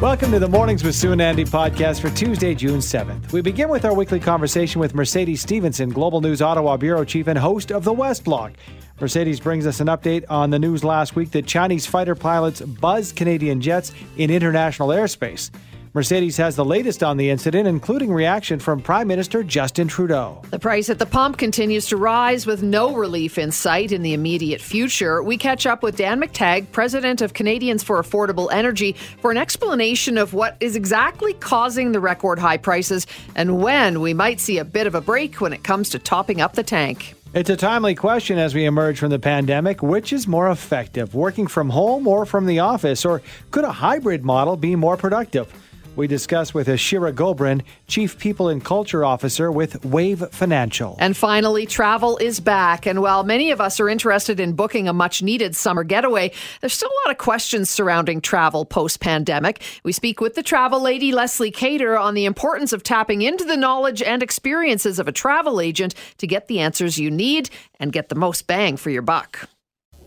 Welcome 0.00 0.30
to 0.32 0.38
the 0.38 0.48
Mornings 0.50 0.82
with 0.82 0.94
Sue 0.94 1.12
and 1.12 1.20
Andy 1.20 1.44
podcast 1.44 2.00
for 2.00 2.10
Tuesday, 2.10 2.54
June 2.54 2.80
7th. 2.80 3.32
We 3.32 3.40
begin 3.42 3.68
with 3.68 3.84
our 3.84 3.94
weekly 3.94 4.20
conversation 4.20 4.80
with 4.80 4.94
Mercedes 4.94 5.40
Stephenson, 5.40 5.90
Global 5.90 6.20
News 6.20 6.42
Ottawa 6.42 6.76
Bureau 6.76 7.04
Chief 7.04 7.26
and 7.26 7.38
host 7.38 7.70
of 7.70 7.84
the 7.84 7.92
West 7.92 8.24
Block. 8.24 8.52
Mercedes 9.00 9.40
brings 9.40 9.66
us 9.66 9.80
an 9.80 9.86
update 9.86 10.24
on 10.28 10.50
the 10.50 10.58
news 10.58 10.84
last 10.84 11.16
week 11.16 11.30
that 11.30 11.46
Chinese 11.46 11.86
fighter 11.86 12.14
pilots 12.14 12.60
buzzed 12.60 13.16
Canadian 13.16 13.60
jets 13.60 13.92
in 14.16 14.30
international 14.30 14.88
airspace. 14.88 15.50
Mercedes 15.92 16.36
has 16.36 16.54
the 16.54 16.64
latest 16.64 17.02
on 17.02 17.16
the 17.16 17.30
incident, 17.30 17.66
including 17.66 18.12
reaction 18.12 18.60
from 18.60 18.80
Prime 18.80 19.08
Minister 19.08 19.42
Justin 19.42 19.88
Trudeau. 19.88 20.40
The 20.50 20.58
price 20.60 20.88
at 20.88 21.00
the 21.00 21.06
pump 21.06 21.36
continues 21.36 21.86
to 21.86 21.96
rise 21.96 22.46
with 22.46 22.62
no 22.62 22.94
relief 22.94 23.38
in 23.38 23.50
sight 23.50 23.90
in 23.90 24.02
the 24.02 24.14
immediate 24.14 24.60
future. 24.60 25.20
We 25.20 25.36
catch 25.36 25.66
up 25.66 25.82
with 25.82 25.96
Dan 25.96 26.20
McTeague, 26.22 26.70
president 26.70 27.22
of 27.22 27.34
Canadians 27.34 27.82
for 27.82 28.00
Affordable 28.00 28.52
Energy, 28.52 28.92
for 29.20 29.32
an 29.32 29.36
explanation 29.36 30.16
of 30.16 30.32
what 30.32 30.56
is 30.60 30.76
exactly 30.76 31.32
causing 31.34 31.90
the 31.90 31.98
record 31.98 32.38
high 32.38 32.58
prices 32.58 33.04
and 33.34 33.60
when 33.60 34.00
we 34.00 34.14
might 34.14 34.38
see 34.38 34.58
a 34.58 34.64
bit 34.64 34.86
of 34.86 34.94
a 34.94 35.00
break 35.00 35.40
when 35.40 35.52
it 35.52 35.64
comes 35.64 35.90
to 35.90 35.98
topping 35.98 36.40
up 36.40 36.52
the 36.52 36.62
tank. 36.62 37.16
It's 37.34 37.50
a 37.50 37.56
timely 37.56 37.96
question 37.96 38.38
as 38.38 38.54
we 38.54 38.64
emerge 38.64 39.00
from 39.00 39.10
the 39.10 39.18
pandemic. 39.18 39.82
Which 39.82 40.12
is 40.12 40.28
more 40.28 40.50
effective, 40.50 41.16
working 41.16 41.48
from 41.48 41.70
home 41.70 42.06
or 42.06 42.26
from 42.26 42.46
the 42.46 42.60
office? 42.60 43.04
Or 43.04 43.22
could 43.50 43.64
a 43.64 43.72
hybrid 43.72 44.24
model 44.24 44.56
be 44.56 44.76
more 44.76 44.96
productive? 44.96 45.52
We 45.96 46.06
discuss 46.06 46.54
with 46.54 46.68
Ashira 46.68 47.12
Gobrin, 47.12 47.62
Chief 47.88 48.16
People 48.18 48.48
and 48.48 48.64
Culture 48.64 49.04
Officer 49.04 49.50
with 49.50 49.84
Wave 49.84 50.24
Financial. 50.30 50.96
And 51.00 51.16
finally, 51.16 51.66
travel 51.66 52.16
is 52.18 52.38
back. 52.38 52.86
And 52.86 53.02
while 53.02 53.24
many 53.24 53.50
of 53.50 53.60
us 53.60 53.80
are 53.80 53.88
interested 53.88 54.38
in 54.38 54.52
booking 54.52 54.88
a 54.88 54.92
much 54.92 55.20
needed 55.22 55.56
summer 55.56 55.82
getaway, 55.82 56.32
there's 56.60 56.72
still 56.72 56.88
a 56.88 57.00
lot 57.06 57.12
of 57.12 57.18
questions 57.18 57.68
surrounding 57.68 58.20
travel 58.20 58.64
post 58.64 59.00
pandemic. 59.00 59.62
We 59.82 59.92
speak 59.92 60.20
with 60.20 60.36
the 60.36 60.42
travel 60.42 60.80
lady, 60.80 61.12
Leslie 61.12 61.50
Cater, 61.50 61.98
on 61.98 62.14
the 62.14 62.24
importance 62.24 62.72
of 62.72 62.82
tapping 62.82 63.22
into 63.22 63.44
the 63.44 63.56
knowledge 63.56 64.00
and 64.00 64.22
experiences 64.22 64.98
of 65.00 65.08
a 65.08 65.12
travel 65.12 65.60
agent 65.60 65.94
to 66.18 66.26
get 66.26 66.46
the 66.46 66.60
answers 66.60 66.98
you 66.98 67.10
need 67.10 67.50
and 67.80 67.92
get 67.92 68.08
the 68.08 68.14
most 68.14 68.46
bang 68.46 68.76
for 68.76 68.90
your 68.90 69.02
buck. 69.02 69.48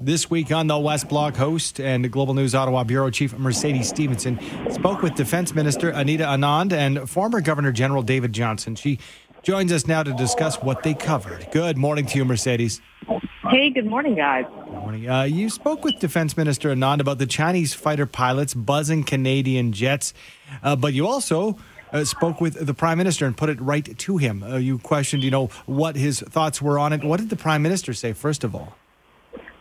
This 0.06 0.30
week 0.30 0.52
on 0.52 0.68
the 0.68 0.78
West 0.78 1.08
Block, 1.08 1.38
host 1.38 1.80
and 1.80 2.12
Global 2.12 2.34
News 2.34 2.54
Ottawa 2.54 2.84
Bureau 2.84 3.10
Chief 3.10 3.38
Mercedes 3.38 3.88
Stephenson 3.88 4.38
spoke 4.70 5.02
with 5.02 5.16
Defense 5.16 5.56
Minister 5.56 5.92
Anita 5.92 6.26
Anand 6.26 6.74
and 6.74 7.10
former 7.10 7.40
Governor 7.40 7.72
General 7.72 8.02
David 8.04 8.34
Johnston. 8.34 8.76
She 8.76 9.00
joins 9.44 9.72
us 9.72 9.88
now 9.88 10.04
to 10.04 10.12
discuss 10.12 10.58
what 10.58 10.84
they 10.84 10.94
covered. 10.94 11.48
Good 11.52 11.78
morning 11.78 12.06
to 12.08 12.18
you, 12.18 12.26
Mercedes. 12.26 12.82
Hey, 13.50 13.70
good 13.70 13.86
morning, 13.86 14.16
guys. 14.16 14.44
Good 14.54 14.74
morning. 14.74 15.10
Uh, 15.10 15.24
you 15.24 15.50
spoke 15.50 15.86
with 15.86 15.98
Defense 16.00 16.36
Minister 16.36 16.76
Anand 16.76 17.00
about 17.00 17.18
the 17.18 17.26
Chinese 17.26 17.74
fighter 17.74 18.06
pilots 18.06 18.54
buzzing 18.54 19.06
Canadian 19.06 19.72
jets, 19.72 20.14
uh, 20.64 20.76
but 20.76 20.94
you 20.94 21.08
also 21.08 21.58
uh, 21.94 22.04
spoke 22.04 22.42
with 22.42 22.66
the 22.66 22.74
Prime 22.74 22.98
Minister 22.98 23.26
and 23.26 23.38
put 23.38 23.48
it 23.48 23.62
right 23.62 23.98
to 24.00 24.18
him. 24.18 24.44
Uh, 24.44 24.58
you 24.58 24.80
questioned, 24.80 25.24
you 25.24 25.32
know, 25.32 25.48
what 25.66 25.96
his 25.96 26.20
thoughts 26.20 26.62
were 26.62 26.78
on 26.78 26.92
it. 26.92 27.06
What 27.06 27.22
did 27.22 27.30
the 27.30 27.38
Prime 27.38 27.62
Minister 27.62 27.94
say, 27.94 28.12
first 28.12 28.44
of 28.44 28.54
all? 28.54 28.76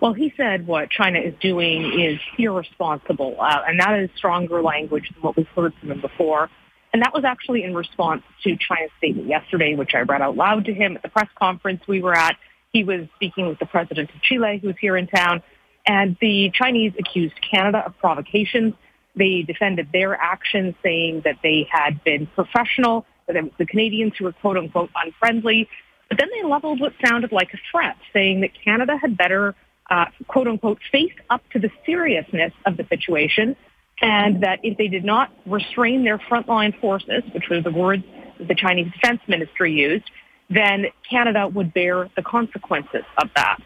Well, 0.03 0.15
he 0.15 0.35
said 0.37 0.67
what 0.67 0.91
China 0.91 1.21
is 1.21 1.33
doing 1.41 2.01
is 2.01 2.19
irresponsible, 2.37 3.37
uh, 3.39 3.63
and 3.69 3.79
that 3.79 4.01
is 4.01 4.11
stronger 4.17 4.61
language 4.61 5.09
than 5.15 5.23
what 5.23 5.37
we've 5.37 5.47
heard 5.55 5.75
from 5.79 5.93
him 5.93 6.01
before. 6.01 6.51
And 6.93 7.03
that 7.03 7.15
was 7.15 7.23
actually 7.23 7.63
in 7.63 7.73
response 7.73 8.25
to 8.43 8.57
China's 8.57 8.91
statement 8.99 9.29
yesterday, 9.29 9.77
which 9.77 9.95
I 9.95 10.01
read 10.01 10.21
out 10.21 10.37
loud 10.37 10.65
to 10.65 10.75
him 10.75 10.97
at 10.97 11.03
the 11.03 11.09
press 11.09 11.29
conference 11.37 11.83
we 11.87 12.03
were 12.03 12.17
at. 12.17 12.35
He 12.73 12.83
was 12.83 13.07
speaking 13.15 13.47
with 13.47 13.61
the 13.61 13.67
president 13.67 14.11
of 14.13 14.21
Chile, 14.23 14.59
who 14.61 14.67
was 14.67 14.77
here 14.81 14.97
in 14.97 15.07
town, 15.07 15.41
and 15.87 16.17
the 16.21 16.51
Chinese 16.53 16.95
accused 16.99 17.35
Canada 17.41 17.85
of 17.87 17.97
provocations. 17.99 18.75
They 19.15 19.43
defended 19.43 19.91
their 19.93 20.17
actions, 20.17 20.75
saying 20.83 21.23
that 21.27 21.37
they 21.45 21.69
had 21.71 22.03
been 22.03 22.27
professional, 22.27 23.07
that 23.29 23.37
it 23.37 23.45
was 23.45 23.53
the 23.57 23.67
Canadians 23.67 24.15
who 24.19 24.25
were 24.25 24.33
quote 24.33 24.57
unquote 24.57 24.91
unfriendly. 24.97 25.69
But 26.09 26.19
then 26.19 26.29
they 26.35 26.43
leveled 26.43 26.81
what 26.81 26.93
sounded 27.07 27.31
like 27.31 27.55
a 27.55 27.59
threat, 27.71 27.95
saying 28.13 28.41
that 28.41 28.51
Canada 28.65 28.97
had 29.01 29.17
better 29.17 29.55
uh, 29.93 30.07
quote 30.27 30.49
unquote, 30.49 30.79
face 30.91 31.13
up 31.29 31.43
to 31.51 31.59
the 31.59 31.71
seriousness 31.85 32.53
of 32.65 32.79
the 32.79 32.87
situation 32.89 33.55
and 34.01 34.43
that 34.43 34.59
if 34.63 34.79
they 34.79 34.89
did 34.89 35.05
not 35.05 35.31
restrain 35.45 36.03
their 36.03 36.19
frontline 36.19 36.79
forces, 36.81 37.23
which 37.35 37.45
were 37.51 37.61
the 37.61 37.71
words 37.71 38.03
that 38.39 38.49
the 38.49 38.55
Chinese 38.55 38.91
Defense 38.93 39.21
Ministry 39.29 39.73
used, 39.75 40.11
then 40.49 40.87
Canada 41.09 41.47
would 41.47 41.75
bear 41.75 42.09
the 42.17 42.23
consequences 42.23 43.05
of 43.19 43.29
that. 43.37 43.59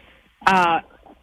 Uh, 0.45 0.79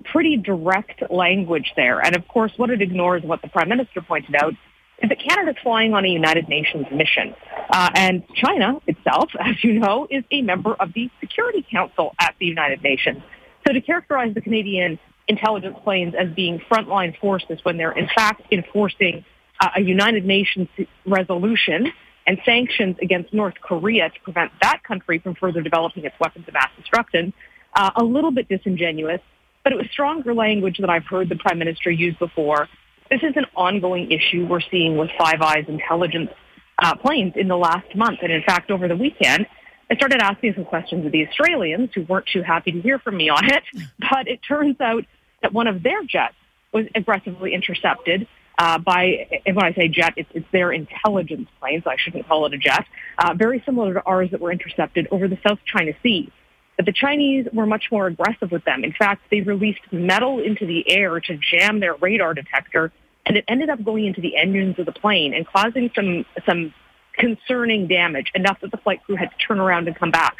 pretty 0.06 0.36
direct 0.36 1.02
language 1.10 1.72
there. 1.76 2.00
And 2.00 2.16
of 2.16 2.26
course, 2.26 2.52
what 2.56 2.70
it 2.70 2.80
ignores, 2.80 3.22
what 3.22 3.42
the 3.42 3.48
Prime 3.48 3.68
Minister 3.68 4.00
pointed 4.00 4.34
out, 4.34 4.54
is 5.02 5.08
that 5.10 5.18
Canada's 5.20 5.56
flying 5.62 5.92
on 5.92 6.04
a 6.04 6.08
United 6.08 6.48
Nations 6.48 6.86
mission. 6.90 7.34
Uh, 7.70 7.90
and 7.94 8.22
China 8.34 8.80
itself, 8.86 9.30
as 9.40 9.62
you 9.62 9.74
know, 9.74 10.06
is 10.10 10.24
a 10.30 10.40
member 10.40 10.74
of 10.74 10.92
the 10.94 11.10
Security 11.20 11.64
Council 11.70 12.14
at 12.18 12.34
the 12.40 12.46
United 12.46 12.82
Nations. 12.82 13.22
So 13.66 13.72
to 13.72 13.80
characterize 13.80 14.34
the 14.34 14.40
Canadian 14.40 14.98
intelligence 15.26 15.76
planes 15.82 16.14
as 16.18 16.28
being 16.34 16.60
frontline 16.70 17.18
forces 17.18 17.58
when 17.62 17.76
they're 17.76 17.92
in 17.92 18.08
fact 18.14 18.42
enforcing 18.52 19.24
uh, 19.60 19.70
a 19.76 19.80
United 19.80 20.24
Nations 20.24 20.68
resolution 21.06 21.90
and 22.26 22.38
sanctions 22.44 22.96
against 23.00 23.32
North 23.32 23.54
Korea 23.60 24.10
to 24.10 24.20
prevent 24.20 24.52
that 24.62 24.82
country 24.82 25.18
from 25.18 25.34
further 25.34 25.62
developing 25.62 26.04
its 26.04 26.14
weapons 26.20 26.46
of 26.48 26.54
mass 26.54 26.70
destruction, 26.76 27.32
uh, 27.74 27.90
a 27.96 28.04
little 28.04 28.30
bit 28.30 28.48
disingenuous, 28.48 29.20
but 29.62 29.72
it 29.72 29.76
was 29.76 29.86
stronger 29.90 30.34
language 30.34 30.78
that 30.78 30.90
I've 30.90 31.06
heard 31.06 31.28
the 31.28 31.36
Prime 31.36 31.58
Minister 31.58 31.90
use 31.90 32.16
before. 32.18 32.68
This 33.10 33.22
is 33.22 33.36
an 33.36 33.46
ongoing 33.54 34.10
issue 34.10 34.46
we're 34.46 34.60
seeing 34.70 34.96
with 34.96 35.10
Five 35.18 35.40
Eyes 35.40 35.64
intelligence 35.68 36.30
uh, 36.82 36.94
planes 36.96 37.34
in 37.36 37.48
the 37.48 37.56
last 37.56 37.94
month. 37.94 38.20
And 38.22 38.32
in 38.32 38.42
fact, 38.42 38.70
over 38.70 38.88
the 38.88 38.96
weekend, 38.96 39.46
I 39.90 39.96
started 39.96 40.20
asking 40.22 40.54
some 40.54 40.64
questions 40.64 41.04
of 41.04 41.12
the 41.12 41.26
Australians 41.26 41.90
who 41.94 42.02
weren't 42.02 42.26
too 42.26 42.42
happy 42.42 42.72
to 42.72 42.80
hear 42.80 42.98
from 42.98 43.16
me 43.16 43.28
on 43.28 43.44
it. 43.44 43.62
But 43.98 44.28
it 44.28 44.40
turns 44.46 44.80
out 44.80 45.04
that 45.42 45.52
one 45.52 45.66
of 45.66 45.82
their 45.82 46.02
jets 46.04 46.34
was 46.72 46.86
aggressively 46.94 47.54
intercepted 47.54 48.26
uh, 48.58 48.78
by, 48.78 49.40
and 49.46 49.56
when 49.56 49.64
I 49.64 49.72
say 49.72 49.88
jet, 49.88 50.14
it's, 50.16 50.28
it's, 50.32 50.46
their 50.52 50.72
intelligence 50.72 51.48
planes. 51.58 51.84
I 51.86 51.96
shouldn't 51.96 52.28
call 52.28 52.46
it 52.46 52.54
a 52.54 52.58
jet. 52.58 52.84
Uh, 53.18 53.34
very 53.34 53.62
similar 53.64 53.94
to 53.94 54.02
ours 54.04 54.30
that 54.30 54.40
were 54.40 54.52
intercepted 54.52 55.08
over 55.10 55.26
the 55.26 55.38
South 55.46 55.58
China 55.64 55.92
Sea. 56.02 56.32
But 56.76 56.86
the 56.86 56.92
Chinese 56.92 57.46
were 57.52 57.66
much 57.66 57.84
more 57.90 58.06
aggressive 58.06 58.50
with 58.50 58.64
them. 58.64 58.84
In 58.84 58.92
fact, 58.92 59.22
they 59.30 59.40
released 59.40 59.80
metal 59.92 60.40
into 60.40 60.66
the 60.66 60.88
air 60.90 61.20
to 61.20 61.36
jam 61.36 61.80
their 61.80 61.94
radar 61.94 62.34
detector, 62.34 62.92
and 63.26 63.36
it 63.36 63.44
ended 63.48 63.70
up 63.70 63.82
going 63.82 64.06
into 64.06 64.20
the 64.20 64.36
engines 64.36 64.78
of 64.78 64.86
the 64.86 64.92
plane 64.92 65.34
and 65.34 65.46
causing 65.46 65.90
some 65.94 66.24
some 66.46 66.74
concerning 67.16 67.86
damage, 67.86 68.30
enough 68.34 68.60
that 68.60 68.70
the 68.70 68.76
flight 68.78 69.02
crew 69.04 69.16
had 69.16 69.30
to 69.30 69.36
turn 69.36 69.60
around 69.60 69.86
and 69.88 69.96
come 69.96 70.10
back. 70.10 70.36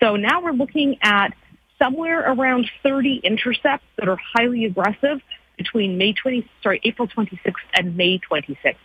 So 0.00 0.16
now 0.16 0.42
we're 0.42 0.52
looking 0.52 0.98
at 1.02 1.32
somewhere 1.78 2.20
around 2.20 2.70
30 2.82 3.20
intercepts 3.22 3.86
that 3.98 4.08
are 4.08 4.18
highly 4.34 4.64
aggressive 4.64 5.20
between 5.56 5.98
May 5.98 6.12
20, 6.12 6.48
sorry, 6.62 6.80
April 6.84 7.08
26th 7.08 7.54
and 7.74 7.96
May 7.96 8.18
26th. 8.18 8.76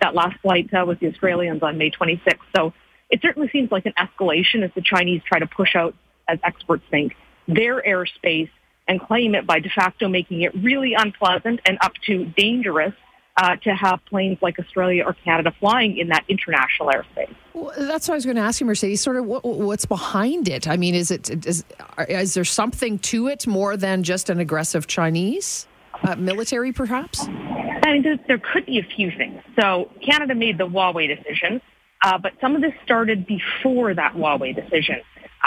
That 0.00 0.14
last 0.14 0.40
flight 0.40 0.72
uh, 0.72 0.84
was 0.86 0.98
the 1.00 1.08
Australians 1.08 1.62
on 1.62 1.78
May 1.78 1.90
26th. 1.90 2.38
So 2.54 2.72
it 3.10 3.20
certainly 3.22 3.48
seems 3.52 3.72
like 3.72 3.86
an 3.86 3.94
escalation 3.98 4.62
as 4.62 4.70
the 4.74 4.82
Chinese 4.82 5.22
try 5.26 5.40
to 5.40 5.46
push 5.46 5.74
out, 5.74 5.94
as 6.28 6.38
experts 6.44 6.84
think, 6.90 7.16
their 7.48 7.82
airspace 7.82 8.50
and 8.86 9.00
claim 9.00 9.34
it 9.34 9.46
by 9.46 9.60
de 9.60 9.68
facto 9.68 10.08
making 10.08 10.42
it 10.42 10.54
really 10.54 10.94
unpleasant 10.94 11.60
and 11.64 11.78
up 11.80 11.92
to 12.06 12.24
dangerous 12.24 12.94
uh, 13.40 13.56
to 13.56 13.74
have 13.74 14.04
planes 14.04 14.38
like 14.42 14.58
Australia 14.58 15.02
or 15.04 15.14
Canada 15.24 15.52
flying 15.58 15.96
in 15.96 16.08
that 16.08 16.24
international 16.28 16.90
airspace. 16.90 17.34
Well, 17.54 17.72
that's 17.78 18.06
what 18.06 18.14
I 18.14 18.16
was 18.16 18.24
going 18.26 18.36
to 18.36 18.42
ask 18.42 18.60
you, 18.60 18.66
Mercedes. 18.66 19.00
Sort 19.00 19.16
of 19.16 19.24
what, 19.24 19.44
what's 19.44 19.86
behind 19.86 20.46
it? 20.46 20.68
I 20.68 20.76
mean, 20.76 20.94
is 20.94 21.10
it 21.10 21.46
is, 21.46 21.64
is 22.08 22.34
there 22.34 22.44
something 22.44 22.98
to 22.98 23.28
it 23.28 23.46
more 23.46 23.78
than 23.78 24.02
just 24.02 24.28
an 24.28 24.40
aggressive 24.40 24.86
Chinese 24.86 25.66
uh, 26.02 26.16
military, 26.16 26.70
perhaps? 26.72 27.26
I 27.26 27.92
mean, 27.92 28.02
there, 28.02 28.18
there, 28.28 28.38
could 28.38 28.66
be 28.66 28.78
a 28.78 28.82
few 28.82 29.10
things. 29.10 29.42
So 29.58 29.90
Canada 30.04 30.34
made 30.34 30.58
the 30.58 30.66
Huawei 30.66 31.08
decision, 31.16 31.62
uh, 32.02 32.18
but 32.18 32.32
some 32.42 32.54
of 32.54 32.60
this 32.60 32.74
started 32.84 33.26
before 33.26 33.94
that 33.94 34.12
Huawei 34.12 34.54
decision. 34.54 34.96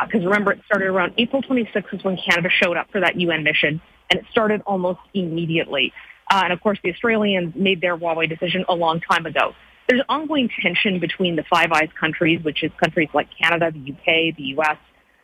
Because 0.03 0.23
uh, 0.23 0.25
remember, 0.25 0.51
it 0.53 0.61
started 0.65 0.87
around 0.87 1.13
April 1.19 1.43
26th 1.43 1.93
is 1.93 2.03
when 2.03 2.17
Canada 2.17 2.49
showed 2.49 2.75
up 2.75 2.91
for 2.91 3.01
that 3.01 3.19
UN 3.21 3.43
mission, 3.43 3.79
and 4.09 4.19
it 4.19 4.25
started 4.31 4.61
almost 4.65 4.99
immediately. 5.13 5.93
Uh, 6.31 6.41
and 6.45 6.53
of 6.53 6.61
course, 6.61 6.79
the 6.83 6.91
Australians 6.91 7.53
made 7.55 7.81
their 7.81 7.97
Huawei 7.97 8.29
decision 8.29 8.65
a 8.67 8.75
long 8.75 9.01
time 9.01 9.25
ago. 9.25 9.53
There's 9.87 10.01
ongoing 10.07 10.49
tension 10.61 10.99
between 10.99 11.35
the 11.35 11.43
Five 11.43 11.71
Eyes 11.71 11.89
countries, 11.99 12.43
which 12.43 12.63
is 12.63 12.71
countries 12.77 13.09
like 13.13 13.27
Canada, 13.37 13.71
the 13.71 13.91
UK, 13.91 14.35
the 14.35 14.55
US, 14.57 14.77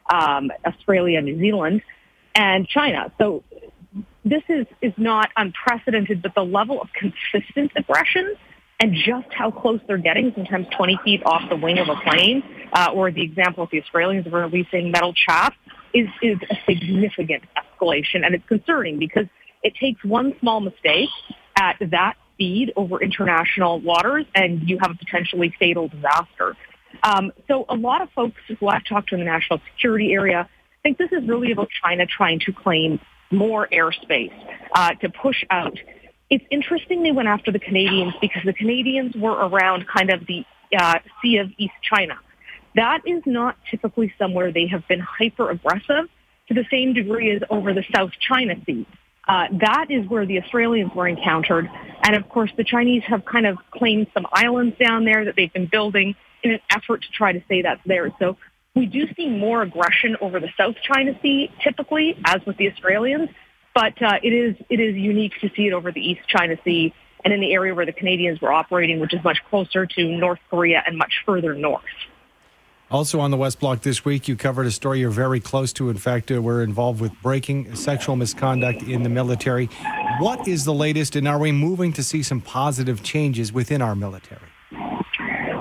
um, 0.10 0.52
Australia, 0.66 1.22
New 1.22 1.40
Zealand, 1.40 1.82
and 2.36 2.68
China. 2.68 3.12
So 3.18 3.44
this 4.26 4.44
is, 4.50 4.66
is 4.82 4.94
not 4.98 5.30
unprecedented, 5.36 6.22
but 6.22 6.36
the 6.36 6.44
level 6.44 6.82
of 6.82 6.90
consistent 6.94 7.72
aggression 7.76 8.36
and 8.82 8.94
just 8.94 9.28
how 9.34 9.52
close 9.52 9.82
they're 9.88 9.98
getting, 9.98 10.32
sometimes 10.36 10.68
20 10.76 11.00
feet 11.04 11.22
off 11.26 11.50
the 11.50 11.56
wing 11.56 11.80
of 11.80 11.90
a 11.90 11.96
plane, 11.96 12.44
uh, 12.72 12.92
or 12.94 13.12
the 13.12 13.22
example 13.22 13.64
of 13.64 13.70
the 13.72 13.82
Australians 13.82 14.26
releasing 14.32 14.92
metal 14.92 15.14
chaff, 15.14 15.54
is, 15.94 16.08
is 16.22 16.38
a 16.50 16.56
significant 16.66 17.44
escalation. 17.58 18.26
And 18.26 18.36
it's 18.36 18.48
concerning 18.48 18.98
because 18.98 19.26
it 19.64 19.74
takes 19.76 20.04
one 20.04 20.34
small 20.40 20.60
mistake 20.62 21.10
at 21.58 21.78
that 21.92 22.16
speed 22.34 22.72
over 22.76 23.02
international 23.02 23.80
waters 23.82 24.26
and 24.34 24.70
you 24.70 24.78
have 24.82 24.92
a 24.92 24.96
potentially 24.96 25.54
fatal 25.60 25.90
disaster. 25.90 26.56
Um, 27.04 27.32
so 27.48 27.66
a 27.70 27.76
lot 27.76 28.02
of 28.02 28.10
folks 28.12 28.40
who 28.60 28.68
I've 28.68 28.86
talked 28.86 29.10
to 29.10 29.16
in 29.16 29.20
the 29.20 29.26
national 29.26 29.60
security 29.74 30.14
area 30.14 30.50
think 30.84 30.98
this 30.98 31.12
is 31.12 31.28
really 31.28 31.52
about 31.52 31.68
China 31.84 32.06
trying 32.06 32.40
to 32.42 32.54
claim 32.54 33.00
more 33.32 33.68
airspace 33.68 34.34
uh, 34.74 34.94
to 34.96 35.10
push 35.10 35.44
out. 35.50 35.78
It's 36.30 36.46
interesting 36.50 37.04
they 37.04 37.12
went 37.12 37.28
after 37.28 37.52
the 37.52 37.60
Canadians 37.60 38.14
because 38.22 38.44
the 38.46 38.54
Canadians 38.54 39.16
were 39.16 39.34
around 39.34 39.86
kind 39.88 40.10
of 40.10 40.26
the 40.26 40.46
uh, 40.78 41.00
Sea 41.22 41.38
of 41.38 41.50
East 41.58 41.74
China. 41.82 42.18
That 42.76 43.02
is 43.06 43.24
not 43.26 43.58
typically 43.70 44.14
somewhere 44.18 44.52
they 44.52 44.68
have 44.68 44.88
been 44.88 45.00
hyper 45.00 45.50
aggressive 45.50 46.08
to 46.48 46.54
the 46.54 46.66
same 46.72 46.94
degree 46.94 47.32
as 47.32 47.42
over 47.50 47.74
the 47.74 47.84
South 47.94 48.12
China 48.20 48.56
Sea. 48.66 48.86
Uh, 49.30 49.46
that 49.62 49.86
is 49.92 50.10
where 50.10 50.26
the 50.26 50.42
Australians 50.42 50.92
were 50.96 51.08
encountered. 51.08 51.70
And 52.02 52.16
of 52.16 52.28
course, 52.30 52.52
the 52.58 52.64
Chinese 52.64 53.04
have 53.06 53.24
kind 53.26 53.46
of 53.46 53.58
claimed 53.70 54.08
some 54.12 54.26
islands 54.34 54.76
down 54.80 55.06
there 55.06 55.26
that 55.26 55.36
they've 55.36 55.54
been 55.54 55.70
building 55.72 56.16
in 56.42 56.52
an 56.52 56.60
effort 56.72 57.04
to 57.04 57.08
try 57.12 57.32
to 57.32 57.44
say 57.48 57.62
that's 57.62 57.82
theirs. 57.86 58.12
So 58.18 58.38
we 58.76 58.88
do 58.88 59.06
see 59.16 59.30
more 59.30 59.62
aggression 59.62 60.18
over 60.20 60.40
the 60.40 60.50
South 60.58 60.76
China 60.82 61.12
Sea 61.22 61.52
typically, 61.64 62.18
as 62.26 62.44
with 62.48 62.58
the 62.58 62.72
Australians, 62.72 63.30
but 63.76 64.02
uh, 64.02 64.18
it 64.24 64.34
is 64.34 64.56
it 64.68 64.80
is 64.80 64.96
unique 64.96 65.34
to 65.42 65.52
see 65.56 65.68
it 65.68 65.74
over 65.74 65.92
the 65.92 66.02
East 66.02 66.22
China 66.28 66.56
Sea 66.64 66.92
and 67.24 67.32
in 67.32 67.40
the 67.40 67.54
area 67.54 67.76
where 67.76 67.86
the 67.86 67.94
Canadians 67.94 68.42
were 68.42 68.52
operating, 68.52 69.00
which 69.00 69.14
is 69.14 69.24
much 69.24 69.38
closer 69.50 69.86
to 69.86 70.04
North 70.06 70.40
Korea 70.50 70.82
and 70.88 70.98
much 70.98 71.22
further 71.26 71.54
north. 71.54 71.84
Also 72.92 73.20
on 73.20 73.30
the 73.30 73.38
West 73.38 73.60
Block 73.60 73.82
this 73.82 74.04
week, 74.04 74.28
you 74.28 74.36
covered 74.36 74.66
a 74.66 74.72
story 74.72 75.00
you're 75.00 75.12
very 75.12 75.40
close 75.40 75.72
to. 75.74 75.90
In 75.90 75.98
fact, 75.98 76.32
uh, 76.32 76.42
we're 76.42 76.64
involved 76.64 77.00
with 77.00 77.12
breaking 77.22 77.76
sexual 77.76 78.16
misconduct 78.16 78.82
in 78.82 79.04
the 79.04 79.10
military. 79.10 79.70
What 80.18 80.48
is 80.48 80.66
the 80.66 80.74
latest, 80.74 81.16
and 81.16 81.28
are 81.28 81.38
we 81.38 81.52
moving 81.52 81.94
to 81.94 82.04
see 82.04 82.24
some 82.24 82.42
positive 82.42 83.04
changes 83.04 83.54
within 83.54 83.84
our 83.84 83.94
military? 83.94 84.42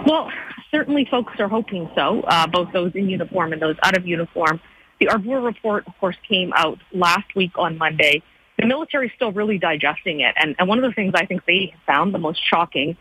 Well, 0.07 0.31
certainly 0.71 1.07
folks 1.11 1.35
are 1.39 1.49
hoping 1.49 1.91
so, 1.95 2.23
uh, 2.23 2.47
both 2.47 2.73
those 2.73 2.93
in 2.95 3.11
uniform 3.11 3.53
and 3.53 3.61
those 3.61 3.77
out 3.83 3.95
of 3.95 4.07
uniform. 4.07 4.59
The 4.99 5.09
Arbour 5.09 5.41
report, 5.43 5.87
of 5.87 5.93
course, 6.01 6.17
came 6.27 6.55
out 6.57 6.79
last 6.93 7.35
week 7.37 7.53
on 7.59 7.77
Monday. 7.77 8.23
The 8.59 8.67
military 8.67 9.09
is 9.09 9.13
still 9.15 9.33
really 9.33 9.59
digesting 9.59 10.21
it. 10.21 10.35
And, 10.41 10.57
and 10.59 10.67
one 10.67 10.79
of 10.79 10.85
the 10.85 10.95
things 10.95 11.13
I 11.15 11.27
think 11.27 11.45
they 11.47 11.75
found 11.87 12.15
the 12.15 12.19
most 12.19 12.41
shocking 12.43 12.97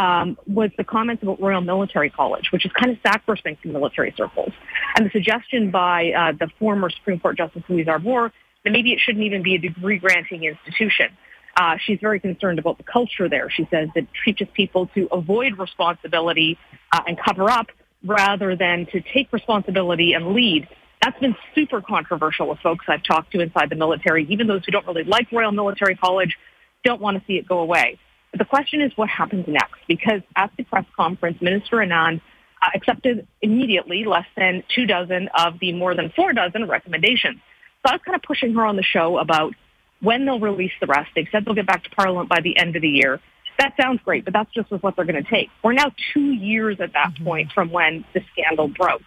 um, 0.00 0.38
was 0.46 0.70
the 0.76 0.84
comments 0.84 1.22
about 1.22 1.40
Royal 1.40 1.60
Military 1.60 2.10
College, 2.10 2.50
which 2.52 2.64
is 2.64 2.72
kind 2.72 2.92
of 2.92 2.98
sacrosanct 3.06 3.64
in 3.64 3.72
military 3.72 4.14
circles, 4.16 4.52
and 4.96 5.06
the 5.06 5.10
suggestion 5.10 5.70
by 5.70 6.12
uh, 6.12 6.32
the 6.32 6.48
former 6.58 6.88
Supreme 6.90 7.20
Court 7.20 7.36
Justice 7.36 7.62
Louise 7.68 7.88
Arbour 7.88 8.32
that 8.64 8.70
maybe 8.70 8.92
it 8.92 9.00
shouldn't 9.00 9.24
even 9.24 9.42
be 9.42 9.56
a 9.56 9.58
degree-granting 9.58 10.44
institution. 10.44 11.08
Uh, 11.56 11.76
she's 11.84 11.98
very 12.00 12.20
concerned 12.20 12.58
about 12.58 12.78
the 12.78 12.84
culture 12.84 13.28
there. 13.28 13.50
She 13.50 13.68
says 13.70 13.88
it 13.94 14.06
teaches 14.24 14.48
people 14.54 14.86
to 14.94 15.08
avoid 15.12 15.58
responsibility 15.58 16.58
uh, 16.92 17.00
and 17.06 17.18
cover 17.18 17.50
up 17.50 17.66
rather 18.04 18.56
than 18.56 18.86
to 18.92 19.00
take 19.00 19.32
responsibility 19.32 20.14
and 20.14 20.34
lead. 20.34 20.68
That's 21.02 21.18
been 21.18 21.36
super 21.54 21.82
controversial 21.82 22.48
with 22.48 22.60
folks 22.60 22.86
I've 22.88 23.02
talked 23.02 23.32
to 23.32 23.40
inside 23.40 23.68
the 23.68 23.76
military. 23.76 24.26
Even 24.30 24.46
those 24.46 24.64
who 24.64 24.72
don't 24.72 24.86
really 24.86 25.04
like 25.04 25.30
Royal 25.32 25.52
Military 25.52 25.96
College 25.96 26.36
don't 26.84 27.00
want 27.00 27.18
to 27.18 27.24
see 27.26 27.34
it 27.34 27.46
go 27.46 27.58
away. 27.58 27.98
But 28.32 28.38
the 28.38 28.44
question 28.44 28.80
is 28.80 28.92
what 28.96 29.08
happens 29.08 29.46
next? 29.46 29.80
Because 29.86 30.22
at 30.34 30.50
the 30.56 30.64
press 30.64 30.86
conference, 30.96 31.40
Minister 31.40 31.76
Anand 31.76 32.20
uh, 32.60 32.68
accepted 32.74 33.26
immediately 33.40 34.04
less 34.04 34.26
than 34.36 34.64
two 34.74 34.86
dozen 34.86 35.28
of 35.38 35.58
the 35.60 35.72
more 35.72 35.94
than 35.94 36.10
four 36.16 36.32
dozen 36.32 36.66
recommendations. 36.66 37.36
So 37.84 37.92
I 37.92 37.92
was 37.92 38.00
kind 38.04 38.16
of 38.16 38.22
pushing 38.22 38.54
her 38.54 38.64
on 38.64 38.76
the 38.76 38.82
show 38.82 39.18
about 39.18 39.54
when 40.00 40.24
they'll 40.24 40.40
release 40.40 40.72
the 40.80 40.86
rest. 40.86 41.10
They've 41.14 41.28
said 41.30 41.44
they'll 41.44 41.54
get 41.54 41.66
back 41.66 41.84
to 41.84 41.90
Parliament 41.90 42.28
by 42.28 42.40
the 42.40 42.56
end 42.56 42.74
of 42.74 42.82
the 42.82 42.88
year. 42.88 43.20
That 43.58 43.74
sounds 43.80 44.00
great, 44.04 44.24
but 44.24 44.32
that's 44.32 44.52
just 44.52 44.70
what 44.70 44.96
they're 44.96 45.04
going 45.04 45.22
to 45.22 45.30
take. 45.30 45.50
We're 45.62 45.74
now 45.74 45.92
two 46.12 46.32
years 46.32 46.78
at 46.80 46.94
that 46.94 47.12
mm-hmm. 47.14 47.24
point 47.24 47.52
from 47.52 47.70
when 47.70 48.04
the 48.14 48.22
scandal 48.32 48.68
broke. 48.68 49.02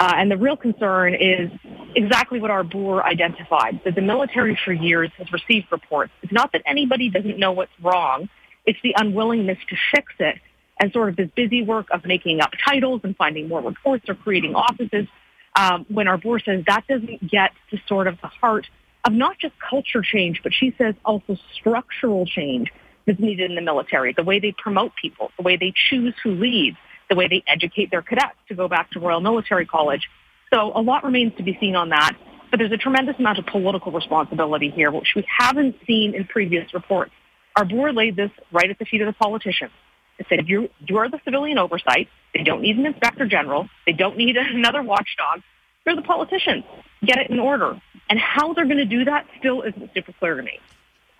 Uh, 0.00 0.12
and 0.16 0.30
the 0.30 0.36
real 0.36 0.56
concern 0.56 1.14
is 1.14 1.50
exactly 1.94 2.40
what 2.40 2.50
our 2.50 2.58
Arbour 2.58 3.02
identified, 3.04 3.80
that 3.84 3.94
the 3.94 4.02
military 4.02 4.58
for 4.64 4.72
years 4.72 5.10
has 5.18 5.32
received 5.32 5.70
reports. 5.70 6.12
It's 6.22 6.32
not 6.32 6.50
that 6.52 6.62
anybody 6.66 7.10
doesn't 7.10 7.38
know 7.38 7.52
what's 7.52 7.72
wrong. 7.80 8.28
It's 8.66 8.78
the 8.82 8.94
unwillingness 8.96 9.58
to 9.68 9.76
fix 9.94 10.12
it 10.18 10.38
and 10.80 10.92
sort 10.92 11.08
of 11.08 11.16
this 11.16 11.28
busy 11.34 11.62
work 11.62 11.86
of 11.92 12.04
making 12.04 12.40
up 12.40 12.50
titles 12.66 13.02
and 13.04 13.16
finding 13.16 13.48
more 13.48 13.60
reports 13.60 14.08
or 14.08 14.14
creating 14.14 14.54
offices. 14.54 15.06
Um, 15.56 15.86
when 15.88 16.08
Arbour 16.08 16.40
says 16.40 16.64
that 16.66 16.86
doesn't 16.88 17.30
get 17.30 17.52
to 17.70 17.78
sort 17.86 18.08
of 18.08 18.20
the 18.20 18.26
heart 18.26 18.66
of 19.04 19.12
not 19.12 19.38
just 19.38 19.54
culture 19.58 20.02
change, 20.02 20.40
but 20.42 20.52
she 20.52 20.74
says 20.76 20.94
also 21.04 21.36
structural 21.54 22.26
change 22.26 22.72
that's 23.06 23.20
needed 23.20 23.50
in 23.50 23.54
the 23.54 23.62
military, 23.62 24.12
the 24.14 24.24
way 24.24 24.40
they 24.40 24.52
promote 24.56 24.92
people, 25.00 25.30
the 25.36 25.42
way 25.42 25.56
they 25.56 25.72
choose 25.90 26.14
who 26.22 26.32
leads, 26.32 26.76
the 27.10 27.14
way 27.14 27.28
they 27.28 27.44
educate 27.46 27.90
their 27.90 28.02
cadets 28.02 28.36
to 28.48 28.54
go 28.54 28.66
back 28.66 28.90
to 28.92 29.00
Royal 29.00 29.20
Military 29.20 29.66
College. 29.66 30.08
So 30.52 30.72
a 30.74 30.80
lot 30.80 31.04
remains 31.04 31.36
to 31.36 31.42
be 31.42 31.56
seen 31.60 31.76
on 31.76 31.90
that. 31.90 32.16
But 32.50 32.58
there's 32.58 32.72
a 32.72 32.76
tremendous 32.76 33.16
amount 33.18 33.38
of 33.38 33.46
political 33.46 33.92
responsibility 33.92 34.70
here, 34.70 34.90
which 34.90 35.12
we 35.16 35.24
haven't 35.28 35.76
seen 35.86 36.14
in 36.14 36.24
previous 36.24 36.72
reports. 36.72 37.12
Arbour 37.56 37.92
laid 37.92 38.16
this 38.16 38.30
right 38.52 38.68
at 38.68 38.78
the 38.78 38.84
feet 38.84 39.00
of 39.00 39.06
the 39.06 39.12
politicians. 39.12 39.70
They 40.18 40.26
said, 40.28 40.48
you, 40.48 40.68
you 40.86 40.98
are 40.98 41.08
the 41.08 41.20
civilian 41.24 41.58
oversight. 41.58 42.08
They 42.34 42.42
don't 42.42 42.62
need 42.62 42.76
an 42.76 42.86
inspector 42.86 43.26
general. 43.26 43.68
They 43.86 43.92
don't 43.92 44.16
need 44.16 44.36
another 44.36 44.82
watchdog. 44.82 45.42
They're 45.84 45.96
the 45.96 46.02
politicians. 46.02 46.64
Get 47.04 47.18
it 47.18 47.30
in 47.30 47.38
order. 47.38 47.80
And 48.08 48.18
how 48.18 48.52
they're 48.52 48.64
going 48.64 48.78
to 48.78 48.84
do 48.84 49.04
that 49.04 49.26
still 49.38 49.62
isn't 49.62 49.90
super 49.94 50.12
clear 50.12 50.36
to 50.36 50.42
me. 50.42 50.58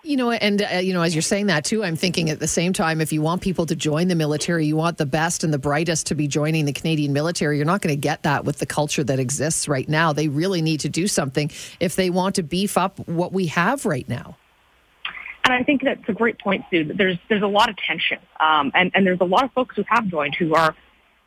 You 0.03 0.17
know, 0.17 0.29
and 0.29 0.61
uh, 0.61 0.75
you 0.75 0.93
know, 0.93 1.01
as 1.01 1.15
you're 1.15 1.23
saying 1.23 1.47
that 1.47 1.65
too, 1.65 1.83
I'm 1.83 1.95
thinking 1.95 2.29
at 2.29 2.39
the 2.39 2.47
same 2.47 2.73
time, 2.73 3.01
if 3.01 3.11
you 3.11 3.23
want 3.23 3.41
people 3.41 3.65
to 3.65 3.75
join 3.75 4.07
the 4.07 4.13
military, 4.13 4.67
you 4.67 4.75
want 4.75 4.99
the 4.99 5.05
best 5.05 5.43
and 5.43 5.51
the 5.51 5.57
brightest 5.57 6.05
to 6.07 6.15
be 6.15 6.27
joining 6.27 6.65
the 6.65 6.73
Canadian 6.73 7.11
military. 7.11 7.57
You're 7.57 7.65
not 7.65 7.81
going 7.81 7.95
to 7.95 7.99
get 7.99 8.21
that 8.21 8.45
with 8.45 8.59
the 8.59 8.67
culture 8.67 9.03
that 9.03 9.19
exists 9.19 9.67
right 9.67 9.89
now. 9.89 10.13
They 10.13 10.27
really 10.27 10.61
need 10.61 10.81
to 10.81 10.89
do 10.89 11.07
something 11.07 11.49
if 11.79 11.95
they 11.95 12.11
want 12.11 12.35
to 12.35 12.43
beef 12.43 12.77
up 12.77 12.99
what 13.07 13.33
we 13.33 13.47
have 13.47 13.83
right 13.83 14.07
now. 14.07 14.37
And 15.45 15.53
I 15.53 15.61
think 15.61 15.83
that's 15.83 16.01
a 16.07 16.13
great 16.13 16.39
point, 16.39 16.65
Sue. 16.71 16.91
There's 16.97 17.17
there's 17.29 17.43
a 17.43 17.47
lot 17.47 17.69
of 17.69 17.77
tension, 17.77 18.17
um, 18.39 18.71
and 18.73 18.91
and 18.95 19.05
there's 19.05 19.21
a 19.21 19.25
lot 19.25 19.43
of 19.43 19.51
folks 19.51 19.75
who 19.75 19.83
have 19.87 20.07
joined 20.07 20.33
who 20.33 20.55
are 20.55 20.75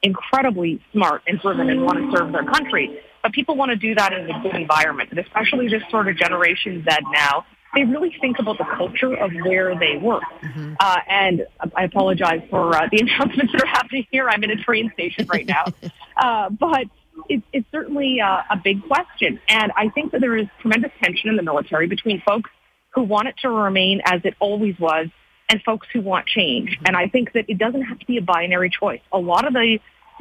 incredibly 0.03 0.83
smart 0.93 1.23
and 1.29 1.41
driven 1.41 1.71
and 1.71 1.85
want 1.85 1.99
to 1.99 2.17
serve 2.17 2.33
their 2.33 2.45
country. 2.45 2.99
But 3.23 3.33
people 3.33 3.57
want 3.57 3.71
to 3.71 3.77
do 3.77 3.95
that 3.95 4.13
in 4.13 4.29
a 4.29 4.43
good 4.43 4.57
environment, 4.57 5.11
and 5.11 5.21
especially 5.21 5.69
this 5.69 5.83
sort 5.91 6.09
of 6.09 6.17
Generation 6.17 6.85
Z 6.89 6.97
now. 7.13 7.47
They 7.75 7.85
really 7.85 8.17
think 8.21 8.39
about 8.39 8.57
the 8.59 8.65
culture 8.65 9.15
of 9.15 9.31
where 9.45 9.79
they 9.79 9.99
work. 9.99 10.23
Mm-hmm. 10.43 10.75
Uh, 10.81 10.97
and 11.07 11.47
I 11.77 11.85
apologize 11.85 12.41
for 12.49 12.75
uh, 12.75 12.89
the 12.91 12.99
announcements 13.03 13.53
that 13.53 13.63
are 13.63 13.67
happening 13.67 14.07
here. 14.11 14.29
I'm 14.29 14.43
in 14.43 14.51
a 14.51 14.57
train 14.57 14.91
station 14.95 15.27
right 15.29 15.47
now. 15.47 15.65
uh, 16.17 16.49
but 16.49 16.87
it, 17.29 17.43
it's 17.53 17.67
certainly 17.71 18.21
uh, 18.23 18.41
a 18.51 18.57
big 18.57 18.83
question. 18.89 19.39
And 19.49 19.71
I 19.77 19.91
think 19.91 20.13
that 20.13 20.23
there 20.23 20.35
is 20.35 20.47
tremendous 20.61 20.93
tension 21.03 21.29
in 21.29 21.37
the 21.37 21.43
military 21.43 21.87
between 21.87 22.23
folks 22.23 22.51
who 22.91 23.03
want 23.03 23.29
it 23.29 23.37
to 23.43 23.51
remain 23.51 24.01
as 24.05 24.21
it 24.25 24.35
always 24.41 24.79
was 24.79 25.09
and 25.49 25.63
folks 25.63 25.87
who 25.93 26.01
want 26.01 26.27
change. 26.27 26.71
Mm-hmm. 26.71 26.87
And 26.87 26.97
I 26.97 27.09
think 27.09 27.33
that 27.33 27.47
it 27.49 27.59
doesn't 27.59 27.83
have 27.83 27.99
to 27.99 28.07
be 28.07 28.19
a 28.19 28.23
binary 28.23 28.71
choice. 28.71 29.01
A 29.13 29.19
lot 29.19 29.47
of 29.47 29.53
the 29.53 29.79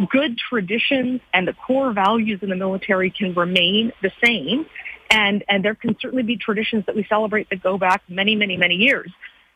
good 0.09 0.37
traditions 0.37 1.21
and 1.33 1.47
the 1.47 1.53
core 1.53 1.91
values 1.91 2.39
in 2.41 2.49
the 2.49 2.55
military 2.55 3.09
can 3.09 3.33
remain 3.33 3.91
the 4.01 4.11
same. 4.23 4.65
And, 5.09 5.43
and 5.47 5.63
there 5.63 5.75
can 5.75 5.97
certainly 5.99 6.23
be 6.23 6.37
traditions 6.37 6.85
that 6.85 6.95
we 6.95 7.05
celebrate 7.05 7.49
that 7.49 7.63
go 7.63 7.77
back 7.77 8.03
many, 8.07 8.35
many, 8.35 8.57
many 8.57 8.75
years. 8.75 9.11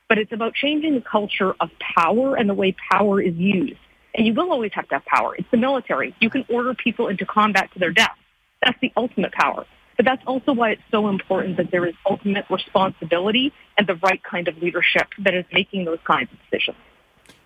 But 0.08 0.18
it's 0.18 0.32
about 0.32 0.54
changing 0.54 0.96
the 0.96 1.02
culture 1.02 1.54
of 1.60 1.70
power 1.80 2.36
and 2.36 2.50
the 2.50 2.54
way 2.54 2.76
power 2.92 3.22
is 3.22 3.36
used. 3.36 3.80
And 4.14 4.28
you 4.28 4.34
will 4.34 4.52
always 4.52 4.74
have 4.74 4.88
to 4.90 4.96
have 4.96 5.06
power. 5.06 5.36
It's 5.36 5.50
the 5.52 5.58
military. 5.58 6.16
You 6.20 6.30
can 6.30 6.46
order 6.50 6.74
people 6.74 7.08
into 7.08 7.26
combat 7.26 7.72
to 7.74 7.80
their 7.80 7.92
death. 7.92 8.16
That's 8.62 8.78
the 8.82 8.92
ultimate 8.98 9.32
power. 9.32 9.66
But 10.02 10.06
that's 10.06 10.24
also 10.26 10.54
why 10.54 10.72
it's 10.72 10.82
so 10.90 11.10
important 11.10 11.58
that 11.58 11.70
there 11.70 11.86
is 11.86 11.94
ultimate 12.10 12.46
responsibility 12.50 13.54
and 13.78 13.86
the 13.86 13.94
right 13.98 14.20
kind 14.24 14.48
of 14.48 14.58
leadership 14.58 15.10
that 15.20 15.36
is 15.36 15.46
making 15.54 15.86
those 15.86 16.00
kinds 16.06 16.32
of 16.32 16.40
decisions. 16.50 16.78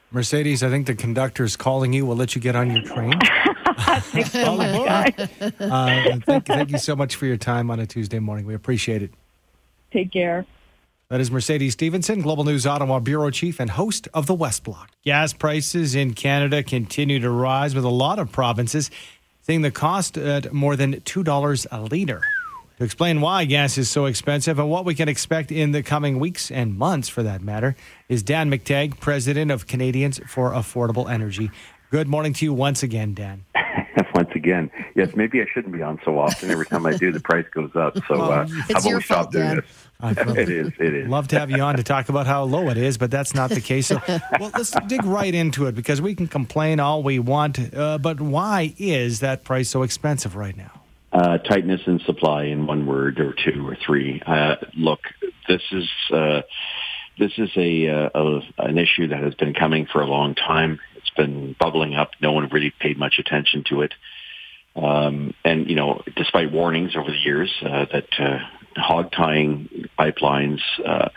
Mercedes, 0.09 0.63
I 0.63 0.69
think 0.69 0.87
the 0.87 0.95
conductor 0.95 1.43
is 1.43 1.57
calling 1.57 1.91
you. 1.91 2.05
We'll 2.05 2.15
let 2.15 2.33
you 2.33 2.39
get 2.39 2.55
on 2.55 2.71
your 2.73 2.81
train. 2.81 3.19
Thanks 3.77 4.31
so 4.31 4.55
much, 4.55 5.19
uh, 5.59 6.17
thank, 6.25 6.45
thank 6.45 6.71
you 6.71 6.77
so 6.77 6.95
much 6.95 7.17
for 7.17 7.25
your 7.25 7.35
time 7.35 7.69
on 7.69 7.81
a 7.81 7.85
Tuesday 7.85 8.19
morning. 8.19 8.45
We 8.45 8.53
appreciate 8.53 9.01
it. 9.01 9.11
Take 9.91 10.13
care. 10.13 10.45
That 11.09 11.19
is 11.19 11.29
Mercedes 11.29 11.73
Stephenson, 11.73 12.21
Global 12.21 12.45
News 12.45 12.65
Ottawa 12.65 12.99
Bureau 12.99 13.31
Chief 13.31 13.59
and 13.59 13.69
host 13.69 14.07
of 14.13 14.27
the 14.27 14.33
West 14.33 14.63
Block. 14.63 14.91
Gas 15.03 15.33
prices 15.33 15.93
in 15.93 16.13
Canada 16.13 16.63
continue 16.63 17.19
to 17.19 17.29
rise 17.29 17.75
with 17.75 17.83
a 17.83 17.89
lot 17.89 18.17
of 18.17 18.31
provinces 18.31 18.89
seeing 19.41 19.61
the 19.61 19.71
cost 19.71 20.17
at 20.17 20.53
more 20.53 20.77
than 20.77 21.01
$2 21.01 21.67
a 21.69 21.81
litre. 21.81 22.21
To 22.77 22.83
explain 22.83 23.21
why 23.21 23.45
gas 23.45 23.77
is 23.77 23.89
so 23.89 24.03
expensive 24.05 24.59
and 24.59 24.69
what 24.69 24.83
we 24.83 24.95
can 24.95 25.07
expect 25.07 25.49
in 25.49 25.71
the 25.71 25.81
coming 25.81 26.19
weeks 26.19 26.51
and 26.51 26.77
months, 26.77 27.07
for 27.07 27.23
that 27.23 27.41
matter, 27.41 27.73
is 28.09 28.21
Dan 28.21 28.51
McTeague, 28.51 28.99
president 28.99 29.49
of 29.49 29.65
Canadians 29.65 30.19
for 30.27 30.51
Affordable 30.51 31.09
Energy. 31.09 31.51
Good 31.89 32.09
morning 32.09 32.33
to 32.33 32.43
you 32.43 32.53
once 32.53 32.83
again, 32.83 33.13
Dan. 33.13 33.45
once 34.13 34.29
again, 34.35 34.69
yes, 34.93 35.15
maybe 35.15 35.41
I 35.41 35.45
shouldn't 35.53 35.73
be 35.73 35.81
on 35.81 36.01
so 36.03 36.19
often. 36.19 36.51
Every 36.51 36.65
time 36.65 36.85
I 36.85 36.97
do, 36.97 37.13
the 37.13 37.21
price 37.21 37.45
goes 37.53 37.71
up. 37.75 37.97
So 38.09 38.15
uh, 38.15 38.45
I've 38.75 38.85
always 38.85 39.05
stopped 39.05 39.31
doing 39.31 39.55
this. 39.55 39.65
it 40.37 40.49
is. 40.49 40.73
It 40.77 40.93
is. 40.95 41.07
Love 41.07 41.29
to 41.29 41.39
have 41.39 41.49
you 41.49 41.61
on 41.61 41.77
to 41.77 41.83
talk 41.83 42.09
about 42.09 42.27
how 42.27 42.43
low 42.43 42.67
it 42.67 42.77
is, 42.77 42.97
but 42.97 43.09
that's 43.09 43.33
not 43.33 43.51
the 43.51 43.61
case. 43.61 43.87
So, 43.87 44.01
well, 44.07 44.51
let's 44.53 44.71
dig 44.87 45.05
right 45.05 45.33
into 45.33 45.67
it 45.67 45.75
because 45.75 46.01
we 46.01 46.13
can 46.13 46.27
complain 46.27 46.81
all 46.81 47.03
we 47.03 47.19
want, 47.19 47.73
uh, 47.73 47.99
but 47.99 48.19
why 48.19 48.73
is 48.77 49.21
that 49.21 49.45
price 49.45 49.69
so 49.69 49.81
expensive 49.83 50.35
right 50.35 50.57
now? 50.57 50.81
Uh, 51.15 51.37
tightness 51.37 51.79
in 51.87 51.97
supply, 51.99 52.43
in 52.43 52.67
one 52.67 52.85
word 52.85 53.21
or 53.21 53.33
two 53.33 53.65
or 53.65 53.77
three. 53.85 54.21
Uh, 54.25 54.55
look, 54.75 54.99
this 55.47 55.61
is 55.71 55.89
uh, 56.11 56.41
this 57.17 57.31
is 57.37 57.49
a, 57.55 57.87
uh, 57.87 58.09
a, 58.13 58.41
an 58.57 58.77
issue 58.77 59.07
that 59.07 59.23
has 59.23 59.33
been 59.35 59.53
coming 59.53 59.85
for 59.85 60.01
a 60.01 60.05
long 60.05 60.35
time. 60.35 60.77
It's 60.97 61.09
been 61.11 61.55
bubbling 61.57 61.95
up. 61.95 62.11
No 62.21 62.33
one 62.33 62.49
really 62.49 62.73
paid 62.81 62.97
much 62.97 63.15
attention 63.17 63.63
to 63.69 63.83
it. 63.83 63.93
Um, 64.75 65.33
and 65.45 65.69
you 65.69 65.77
know, 65.77 66.01
despite 66.17 66.51
warnings 66.51 66.97
over 66.97 67.09
the 67.09 67.17
years 67.17 67.49
uh, 67.61 67.85
that 67.93 68.07
uh, 68.19 68.39
hog 68.75 69.13
tying 69.13 69.87
pipelines, 69.97 70.59
uh, 70.85 71.07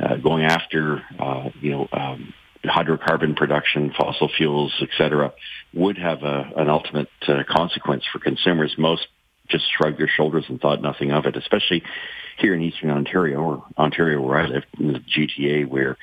uh, 0.00 0.16
going 0.16 0.42
after 0.42 1.00
uh, 1.20 1.50
you 1.60 1.70
know 1.70 1.88
um, 1.92 2.34
hydrocarbon 2.64 3.36
production, 3.36 3.92
fossil 3.96 4.28
fuels, 4.36 4.74
etc., 4.82 5.32
would 5.72 5.98
have 5.98 6.24
a, 6.24 6.50
an 6.56 6.68
ultimate 6.68 7.08
uh, 7.28 7.44
consequence 7.48 8.02
for 8.12 8.18
consumers. 8.18 8.74
Most 8.78 9.06
just 9.48 9.64
shrugged 9.76 9.98
their 9.98 10.08
shoulders 10.08 10.44
and 10.48 10.60
thought 10.60 10.82
nothing 10.82 11.12
of 11.12 11.26
it, 11.26 11.36
especially 11.36 11.82
here 12.38 12.54
in 12.54 12.62
Eastern 12.62 12.90
Ontario 12.90 13.38
or 13.38 13.64
Ontario 13.78 14.20
where 14.20 14.38
I 14.38 14.46
live, 14.46 14.64
in 14.78 14.92
the 14.92 15.00
GTA, 15.00 15.68
where 15.68 15.96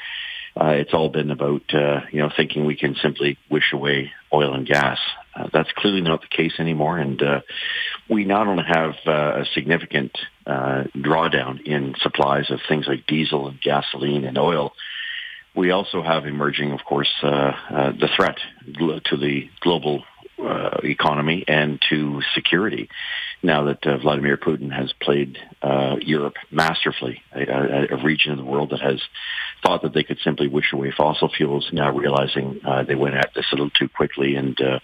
uh, 0.59 0.67
it's 0.67 0.93
all 0.93 1.09
been 1.09 1.31
about, 1.31 1.61
uh, 1.73 2.01
you 2.11 2.19
know, 2.19 2.29
thinking 2.35 2.65
we 2.65 2.75
can 2.75 2.95
simply 3.01 3.37
wish 3.49 3.71
away 3.73 4.11
oil 4.33 4.53
and 4.53 4.67
gas. 4.67 4.99
Uh, 5.33 5.47
that's 5.53 5.71
clearly 5.73 6.01
not 6.01 6.21
the 6.21 6.27
case 6.27 6.53
anymore. 6.59 6.97
And 6.97 7.21
uh, 7.21 7.41
we 8.09 8.25
not 8.25 8.47
only 8.47 8.63
have 8.67 8.95
uh, 9.05 9.41
a 9.41 9.45
significant 9.53 10.17
uh, 10.45 10.83
drawdown 10.95 11.61
in 11.65 11.95
supplies 12.01 12.51
of 12.51 12.59
things 12.67 12.85
like 12.87 13.07
diesel 13.07 13.47
and 13.47 13.61
gasoline 13.61 14.25
and 14.25 14.37
oil, 14.37 14.73
we 15.55 15.71
also 15.71 16.01
have 16.01 16.25
emerging, 16.25 16.71
of 16.71 16.79
course, 16.85 17.11
uh, 17.23 17.27
uh, 17.27 17.91
the 17.91 18.09
threat 18.15 18.37
to 19.05 19.17
the 19.17 19.49
global 19.59 20.03
uh, 20.41 20.79
economy 20.83 21.43
and 21.47 21.81
to 21.89 22.21
security. 22.33 22.89
Now 23.43 23.65
that 23.65 23.85
uh, 23.85 23.97
Vladimir 23.97 24.37
Putin 24.37 24.71
has 24.71 24.93
played 25.01 25.37
uh, 25.61 25.95
Europe 26.01 26.35
masterfully, 26.51 27.23
a, 27.33 27.87
a, 27.91 28.03
region 28.03 28.31
of 28.31 28.37
the 28.37 28.45
world 28.45 28.69
that 28.69 28.81
has 28.81 29.01
thought 29.63 29.81
that 29.81 29.93
they 29.93 30.03
could 30.03 30.19
simply 30.23 30.47
wish 30.47 30.73
away 30.73 30.93
fossil 30.95 31.29
fuels, 31.29 31.69
now 31.71 31.91
realizing 31.91 32.61
uh, 32.65 32.83
they 32.83 32.95
went 32.95 33.15
at 33.15 33.31
this 33.35 33.45
a 33.51 33.55
little 33.55 33.71
too 33.71 33.89
quickly. 33.89 34.35
And 34.35 34.59
uh, 34.61 34.79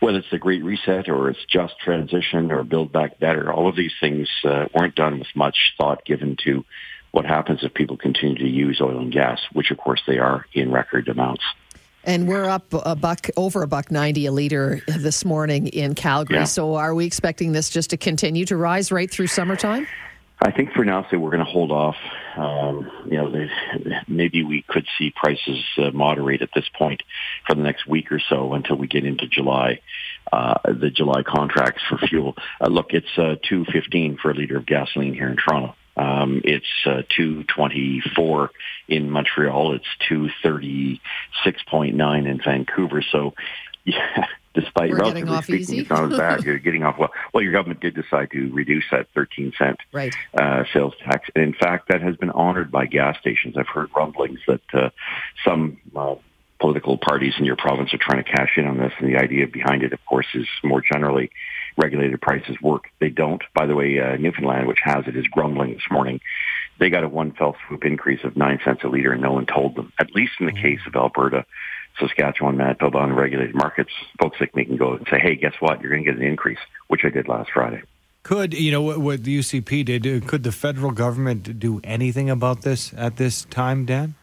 whether 0.00 0.18
it's 0.18 0.30
the 0.30 0.38
Great 0.38 0.64
Reset 0.64 1.08
or 1.08 1.30
it's 1.30 1.44
just 1.48 1.78
transition 1.78 2.50
or 2.50 2.64
Build 2.64 2.92
Back 2.92 3.20
Better, 3.20 3.52
all 3.52 3.68
of 3.68 3.76
these 3.76 3.94
things 4.00 4.28
uh, 4.44 4.66
weren't 4.74 4.96
done 4.96 5.18
with 5.18 5.28
much 5.36 5.56
thought 5.78 6.04
given 6.04 6.36
to 6.44 6.64
what 7.12 7.24
happens 7.24 7.60
if 7.62 7.72
people 7.74 7.96
continue 7.96 8.38
to 8.38 8.48
use 8.48 8.80
oil 8.80 8.98
and 8.98 9.12
gas, 9.12 9.40
which 9.52 9.70
of 9.70 9.78
course 9.78 10.02
they 10.06 10.18
are 10.18 10.46
in 10.52 10.72
record 10.72 11.06
amounts. 11.06 11.44
And 12.06 12.28
we're 12.28 12.44
up 12.44 12.66
a 12.72 12.94
buck 12.94 13.28
over 13.36 13.62
a 13.62 13.66
buck 13.66 13.90
ninety 13.90 14.26
a 14.26 14.32
liter 14.32 14.82
this 14.86 15.24
morning 15.24 15.68
in 15.68 15.94
Calgary. 15.94 16.36
Yeah. 16.36 16.44
So 16.44 16.74
are 16.74 16.94
we 16.94 17.06
expecting 17.06 17.52
this 17.52 17.70
just 17.70 17.90
to 17.90 17.96
continue 17.96 18.44
to 18.46 18.56
rise 18.56 18.92
right 18.92 19.10
through 19.10 19.28
summertime? 19.28 19.86
I 20.42 20.50
think 20.50 20.72
for 20.72 20.84
now, 20.84 21.06
say 21.10 21.16
we're 21.16 21.30
going 21.30 21.44
to 21.44 21.50
hold 21.50 21.72
off. 21.72 21.96
Um, 22.36 22.90
you 23.06 23.16
know, 23.16 23.46
maybe 24.06 24.42
we 24.42 24.62
could 24.68 24.86
see 24.98 25.14
prices 25.16 25.64
uh, 25.78 25.92
moderate 25.92 26.42
at 26.42 26.50
this 26.54 26.68
point 26.76 27.02
for 27.46 27.54
the 27.54 27.62
next 27.62 27.86
week 27.86 28.12
or 28.12 28.18
so 28.18 28.52
until 28.52 28.76
we 28.76 28.86
get 28.86 29.06
into 29.06 29.26
July. 29.26 29.80
Uh, 30.30 30.58
the 30.64 30.90
July 30.90 31.22
contracts 31.22 31.82
for 31.88 31.96
fuel. 31.96 32.36
Uh, 32.60 32.68
look, 32.68 32.92
it's 32.92 33.16
uh, 33.16 33.36
two 33.48 33.64
fifteen 33.72 34.18
for 34.20 34.32
a 34.32 34.34
liter 34.34 34.58
of 34.58 34.66
gasoline 34.66 35.14
here 35.14 35.28
in 35.28 35.36
Toronto. 35.36 35.74
Um, 35.96 36.40
it's 36.44 36.66
uh, 36.86 37.02
224 37.16 38.50
in 38.88 39.10
Montreal. 39.10 39.74
It's 39.74 39.86
236.9 40.10 42.28
in 42.28 42.40
Vancouver. 42.44 43.02
So, 43.02 43.34
yeah, 43.84 44.26
despite 44.54 44.90
We're 44.90 44.98
relatively 44.98 45.42
speaking, 45.42 45.60
easy. 45.60 45.78
it's 45.80 45.90
not 45.90 46.10
as 46.10 46.18
bad. 46.18 46.44
You're 46.44 46.58
getting 46.58 46.84
off 46.84 46.98
well. 46.98 47.10
Well, 47.32 47.42
your 47.42 47.52
government 47.52 47.80
did 47.80 47.94
decide 47.94 48.30
to 48.32 48.50
reduce 48.52 48.84
that 48.90 49.06
13 49.14 49.52
cent 49.58 49.78
right. 49.92 50.14
uh, 50.36 50.64
sales 50.72 50.94
tax, 51.04 51.28
and 51.34 51.44
in 51.44 51.54
fact, 51.54 51.88
that 51.88 52.02
has 52.02 52.16
been 52.16 52.30
honored 52.30 52.72
by 52.72 52.86
gas 52.86 53.18
stations. 53.20 53.56
I've 53.56 53.68
heard 53.68 53.90
rumblings 53.96 54.40
that 54.46 54.62
uh, 54.72 54.90
some. 55.44 55.78
Uh, 55.94 56.16
political 56.60 56.96
parties 56.96 57.34
in 57.38 57.44
your 57.44 57.56
province 57.56 57.92
are 57.92 57.98
trying 57.98 58.24
to 58.24 58.30
cash 58.30 58.52
in 58.56 58.66
on 58.66 58.78
this, 58.78 58.92
and 58.98 59.12
the 59.12 59.18
idea 59.18 59.46
behind 59.46 59.82
it, 59.82 59.92
of 59.92 59.98
course, 60.06 60.26
is 60.34 60.46
more 60.62 60.80
generally 60.80 61.30
regulated 61.76 62.20
prices 62.20 62.56
work. 62.62 62.84
They 63.00 63.08
don't. 63.08 63.42
By 63.54 63.66
the 63.66 63.74
way, 63.74 63.98
uh, 63.98 64.16
Newfoundland, 64.16 64.66
which 64.66 64.78
has 64.82 65.06
it, 65.06 65.16
is 65.16 65.26
grumbling 65.26 65.74
this 65.74 65.90
morning. 65.90 66.20
They 66.78 66.90
got 66.90 67.04
a 67.04 67.08
one 67.08 67.32
fell 67.32 67.56
swoop 67.66 67.84
increase 67.84 68.24
of 68.24 68.36
nine 68.36 68.60
cents 68.64 68.82
a 68.84 68.88
liter, 68.88 69.12
and 69.12 69.22
no 69.22 69.32
one 69.32 69.46
told 69.46 69.76
them. 69.76 69.92
At 69.98 70.14
least 70.14 70.32
in 70.40 70.46
the 70.46 70.52
mm-hmm. 70.52 70.62
case 70.62 70.80
of 70.86 70.96
Alberta, 70.96 71.44
Saskatchewan, 71.98 72.56
Manitoba, 72.56 72.98
unregulated 72.98 73.54
markets, 73.54 73.90
folks 74.20 74.38
like 74.40 74.54
me 74.54 74.64
can 74.64 74.76
go 74.76 74.94
and 74.94 75.06
say, 75.10 75.18
"Hey, 75.18 75.36
guess 75.36 75.54
what? 75.60 75.80
You're 75.80 75.90
going 75.90 76.04
to 76.04 76.10
get 76.10 76.20
an 76.20 76.26
increase," 76.26 76.58
which 76.88 77.04
I 77.04 77.10
did 77.10 77.28
last 77.28 77.50
Friday. 77.52 77.82
Could 78.24 78.54
you 78.54 78.72
know 78.72 78.80
what, 78.80 78.98
what 78.98 79.24
the 79.24 79.38
UCP 79.38 79.84
did? 79.84 80.06
Uh, 80.06 80.26
could 80.26 80.44
the 80.44 80.52
federal 80.52 80.90
government 80.92 81.58
do 81.58 81.80
anything 81.84 82.30
about 82.30 82.62
this 82.62 82.92
at 82.96 83.16
this 83.16 83.44
time, 83.44 83.84
Dan? 83.84 84.14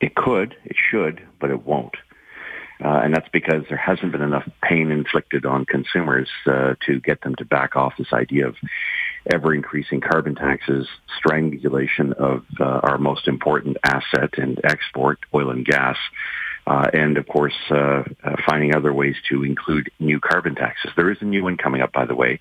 It 0.00 0.16
could, 0.16 0.56
it 0.64 0.76
should, 0.90 1.22
but 1.38 1.50
it 1.50 1.64
won't. 1.64 1.94
Uh, 2.82 3.00
and 3.04 3.14
that's 3.14 3.28
because 3.28 3.64
there 3.68 3.78
hasn't 3.78 4.12
been 4.12 4.22
enough 4.22 4.48
pain 4.62 4.90
inflicted 4.90 5.44
on 5.44 5.66
consumers 5.66 6.28
uh, 6.46 6.74
to 6.86 7.00
get 7.00 7.20
them 7.20 7.34
to 7.34 7.44
back 7.44 7.76
off 7.76 7.92
this 7.98 8.12
idea 8.12 8.46
of 8.48 8.56
ever 9.32 9.54
increasing 9.54 10.00
carbon 10.00 10.34
taxes, 10.34 10.88
strangulation 11.18 12.14
of 12.14 12.44
uh, 12.58 12.64
our 12.64 12.96
most 12.96 13.28
important 13.28 13.76
asset 13.84 14.30
and 14.38 14.60
export, 14.64 15.18
oil 15.34 15.50
and 15.50 15.66
gas, 15.66 15.98
uh, 16.66 16.88
and 16.94 17.18
of 17.18 17.26
course, 17.26 17.54
uh, 17.70 18.04
uh, 18.22 18.36
finding 18.46 18.74
other 18.74 18.92
ways 18.92 19.16
to 19.28 19.44
include 19.44 19.90
new 19.98 20.20
carbon 20.20 20.54
taxes. 20.54 20.90
There 20.96 21.10
is 21.10 21.18
a 21.20 21.24
new 21.24 21.42
one 21.42 21.56
coming 21.56 21.82
up, 21.82 21.92
by 21.92 22.06
the 22.06 22.14
way. 22.14 22.38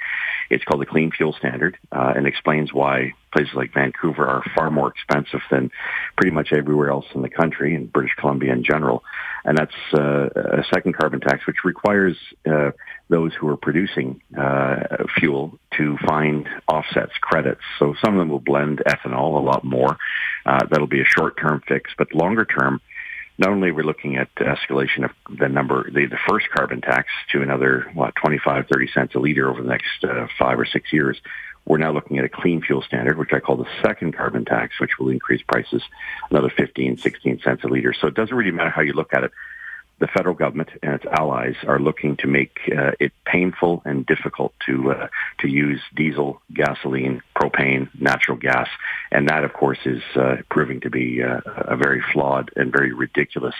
It's 0.49 0.63
called 0.63 0.81
the 0.81 0.85
Clean 0.85 1.11
Fuel 1.11 1.33
Standard, 1.33 1.77
and 1.91 2.27
explains 2.27 2.73
why 2.73 3.13
places 3.31 3.53
like 3.53 3.73
Vancouver 3.73 4.25
are 4.25 4.43
far 4.55 4.71
more 4.71 4.89
expensive 4.89 5.41
than 5.51 5.71
pretty 6.17 6.31
much 6.31 6.51
everywhere 6.51 6.89
else 6.89 7.05
in 7.13 7.21
the 7.21 7.29
country 7.29 7.75
and 7.75 7.91
British 7.91 8.13
Columbia 8.15 8.53
in 8.53 8.63
general. 8.63 9.03
And 9.45 9.57
that's 9.57 9.75
uh, 9.93 10.29
a 10.35 10.63
second 10.73 10.97
carbon 10.97 11.19
tax, 11.19 11.45
which 11.47 11.63
requires 11.63 12.17
uh, 12.49 12.71
those 13.09 13.33
who 13.33 13.47
are 13.49 13.57
producing 13.57 14.21
fuel 15.17 15.57
to 15.77 15.97
find 16.05 16.47
offsets, 16.67 17.13
credits. 17.21 17.61
So 17.79 17.95
some 18.03 18.13
of 18.13 18.19
them 18.19 18.29
will 18.29 18.39
blend 18.39 18.81
ethanol 18.85 19.37
a 19.37 19.45
lot 19.45 19.63
more. 19.63 19.97
that'll 20.45 20.87
be 20.87 21.01
a 21.01 21.05
short-term 21.05 21.63
fix, 21.67 21.91
but 21.97 22.13
longer 22.13 22.45
term 22.45 22.81
not 23.39 23.51
only 23.51 23.69
are 23.69 23.73
we 23.73 23.83
looking 23.83 24.17
at 24.17 24.27
escalation 24.35 25.05
of 25.05 25.11
the 25.39 25.47
number, 25.47 25.89
the, 25.89 26.07
the 26.07 26.19
first 26.27 26.47
carbon 26.49 26.81
tax 26.81 27.07
to 27.31 27.41
another, 27.41 27.89
what, 27.93 28.13
25, 28.15 28.65
30 28.69 28.87
cents 28.93 29.15
a 29.15 29.19
liter 29.19 29.49
over 29.49 29.63
the 29.63 29.69
next 29.69 30.03
uh, 30.03 30.27
five 30.37 30.59
or 30.59 30.65
six 30.65 30.91
years, 30.91 31.17
we're 31.69 31.77
now 31.77 31.93
looking 31.93 32.17
at 32.17 32.25
a 32.25 32.29
clean 32.29 32.61
fuel 32.61 32.81
standard, 32.81 33.17
which 33.17 33.31
I 33.31 33.39
call 33.39 33.55
the 33.55 33.69
second 33.81 34.17
carbon 34.17 34.43
tax, 34.43 34.79
which 34.79 34.97
will 34.99 35.09
increase 35.09 35.41
prices 35.43 35.83
another 36.31 36.49
15, 36.49 36.97
16 36.97 37.39
cents 37.41 37.63
a 37.63 37.67
liter. 37.67 37.93
So 37.93 38.07
it 38.07 38.15
doesn't 38.15 38.35
really 38.35 38.51
matter 38.51 38.71
how 38.71 38.81
you 38.81 38.93
look 38.93 39.13
at 39.13 39.23
it 39.23 39.31
the 39.99 40.07
federal 40.07 40.33
government 40.33 40.69
and 40.81 40.95
its 40.95 41.05
allies 41.05 41.55
are 41.67 41.79
looking 41.79 42.15
to 42.17 42.27
make 42.27 42.57
uh, 42.75 42.91
it 42.99 43.11
painful 43.25 43.81
and 43.85 44.05
difficult 44.05 44.53
to 44.65 44.91
uh, 44.91 45.07
to 45.39 45.47
use 45.47 45.81
diesel, 45.93 46.41
gasoline, 46.53 47.21
propane, 47.39 47.89
natural 47.99 48.37
gas, 48.37 48.67
and 49.11 49.29
that, 49.29 49.43
of 49.43 49.53
course, 49.53 49.79
is 49.85 50.01
uh, 50.15 50.37
proving 50.49 50.81
to 50.81 50.89
be 50.89 51.23
uh, 51.23 51.41
a 51.45 51.77
very 51.77 52.03
flawed 52.13 52.51
and 52.55 52.71
very 52.71 52.93
ridiculous 52.93 53.55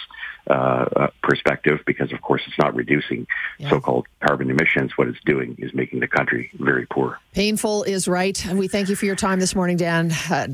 uh, 0.49 0.53
uh, 0.53 1.07
perspective 1.21 1.79
because, 1.85 2.11
of 2.11 2.21
course, 2.21 2.41
it's 2.47 2.57
not 2.57 2.75
reducing 2.75 3.27
yeah. 3.57 3.69
so-called 3.69 4.07
carbon 4.25 4.49
emissions. 4.49 4.97
What 4.97 5.07
it's 5.07 5.19
doing 5.25 5.55
is 5.59 5.73
making 5.73 5.99
the 5.99 6.07
country 6.07 6.49
very 6.59 6.85
poor. 6.87 7.19
Painful 7.33 7.83
is 7.83 8.07
right, 8.07 8.43
and 8.45 8.57
we 8.57 8.67
thank 8.67 8.89
you 8.89 8.95
for 8.95 9.05
your 9.05 9.15
time 9.15 9.39
this 9.39 9.55
morning, 9.55 9.77
Dan. 9.77 10.11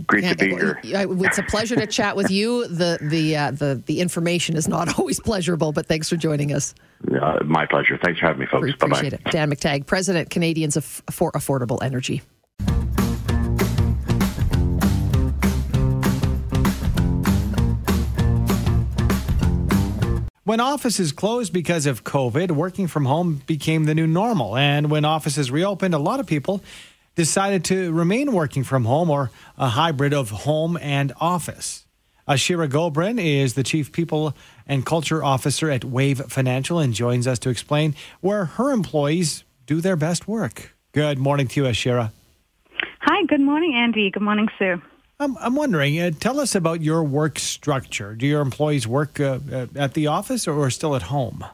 Great 0.07 0.25
to 0.25 0.35
be 0.35 0.49
here. 0.49 0.79
It's 0.83 1.37
a 1.37 1.43
pleasure 1.43 1.75
to 1.75 1.87
chat 1.87 2.15
with 2.15 2.29
you. 2.29 2.67
The 2.75 2.97
the 3.01 3.33
the 3.55 3.81
the 3.85 4.01
information 4.01 4.57
is 4.57 4.67
not 4.67 4.99
always 4.99 5.19
pleasurable 5.19 5.71
but 5.71 5.85
thanks 5.87 6.09
for 6.09 6.17
joining 6.17 6.53
us. 6.53 6.73
Uh, 7.21 7.39
my 7.43 7.65
pleasure. 7.65 7.99
Thanks 8.03 8.19
for 8.19 8.27
having 8.27 8.39
me, 8.39 8.47
folks. 8.47 8.73
Bye 8.77 8.87
bye. 8.87 9.09
Dan 9.29 9.51
McTeague, 9.51 9.85
President, 9.85 10.29
Canadians 10.29 10.75
for 11.11 11.31
Affordable 11.33 11.83
Energy. 11.83 12.21
When 20.45 20.59
offices 20.59 21.11
closed 21.11 21.51
because 21.53 21.87
of 21.87 22.03
COVID, 22.03 22.51
working 22.51 22.85
from 22.85 23.05
home 23.05 23.41
became 23.47 23.85
the 23.85 23.95
new 23.95 24.05
normal. 24.05 24.55
And 24.55 24.91
when 24.91 25.03
offices 25.03 25.49
reopened, 25.49 25.95
a 25.95 25.97
lot 25.97 26.19
of 26.19 26.27
people 26.27 26.61
decided 27.15 27.65
to 27.65 27.91
remain 27.91 28.31
working 28.31 28.63
from 28.63 28.85
home 28.85 29.09
or 29.09 29.31
a 29.57 29.69
hybrid 29.69 30.13
of 30.13 30.29
home 30.29 30.77
and 30.79 31.13
office. 31.19 31.87
Ashira 32.27 32.69
Gobrin 32.69 33.19
is 33.19 33.55
the 33.55 33.63
Chief 33.63 33.91
People 33.91 34.35
and 34.67 34.85
Culture 34.85 35.23
Officer 35.23 35.71
at 35.71 35.83
Wave 35.83 36.19
Financial 36.27 36.77
and 36.77 36.93
joins 36.93 37.25
us 37.25 37.39
to 37.39 37.49
explain 37.49 37.95
where 38.21 38.45
her 38.45 38.71
employees 38.71 39.43
do 39.65 39.81
their 39.81 39.95
best 39.95 40.27
work. 40.27 40.75
Good 40.91 41.17
morning 41.17 41.47
to 41.47 41.63
you, 41.63 41.67
Ashira. 41.67 42.11
Hi, 43.01 43.25
good 43.25 43.41
morning, 43.41 43.73
Andy. 43.73 44.11
Good 44.11 44.21
morning, 44.21 44.47
Sue. 44.59 44.79
I'm, 45.19 45.37
I'm 45.37 45.55
wondering, 45.55 45.99
uh, 45.99 46.11
tell 46.19 46.39
us 46.39 46.55
about 46.55 46.81
your 46.81 47.03
work 47.03 47.39
structure. 47.39 48.15
Do 48.15 48.27
your 48.27 48.41
employees 48.41 48.85
work 48.85 49.19
uh, 49.19 49.39
at 49.75 49.93
the 49.93 50.07
office 50.07 50.47
or 50.47 50.69
still 50.69 50.95
at 50.95 51.03
home? 51.03 51.45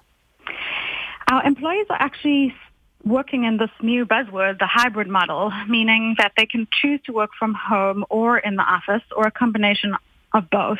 Our 1.29 1.43
employees 1.43 1.85
are 1.89 2.01
actually 2.01 2.55
working 3.03 3.43
in 3.43 3.57
this 3.57 3.69
new 3.81 4.05
buzzword, 4.05 4.59
the 4.59 4.67
hybrid 4.67 5.07
model, 5.07 5.51
meaning 5.67 6.15
that 6.17 6.33
they 6.37 6.45
can 6.45 6.67
choose 6.71 7.01
to 7.05 7.13
work 7.13 7.31
from 7.37 7.53
home 7.53 8.03
or 8.09 8.37
in 8.37 8.55
the 8.55 8.63
office 8.63 9.03
or 9.15 9.27
a 9.27 9.31
combination 9.31 9.95
of 10.33 10.49
both. 10.49 10.79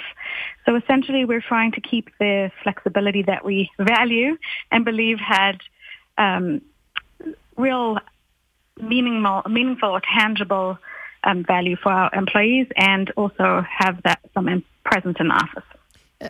So 0.66 0.76
essentially, 0.76 1.26
we're 1.26 1.42
trying 1.42 1.74
to 1.74 1.82
keep 1.82 2.10
the 2.20 2.52
flexibility 2.64 3.24
that 3.24 3.46
we 3.46 3.70
value 3.78 4.38
and 4.72 4.86
believe 4.86 5.20
had 5.20 5.60
um, 6.18 6.62
real 7.58 8.00
meaningful, 8.82 9.44
meaningful 9.50 9.90
or 9.90 10.02
tangible 10.02 10.80
um, 11.24 11.44
value 11.44 11.75
for 11.82 11.92
our 11.92 12.10
employees 12.13 12.68
and 12.75 13.12
also 13.18 13.63
have 13.70 14.01
that 14.04 14.20
some 14.34 14.63
presence 14.84 15.18
in 15.20 15.28
the 15.28 15.34
office. 15.34 15.63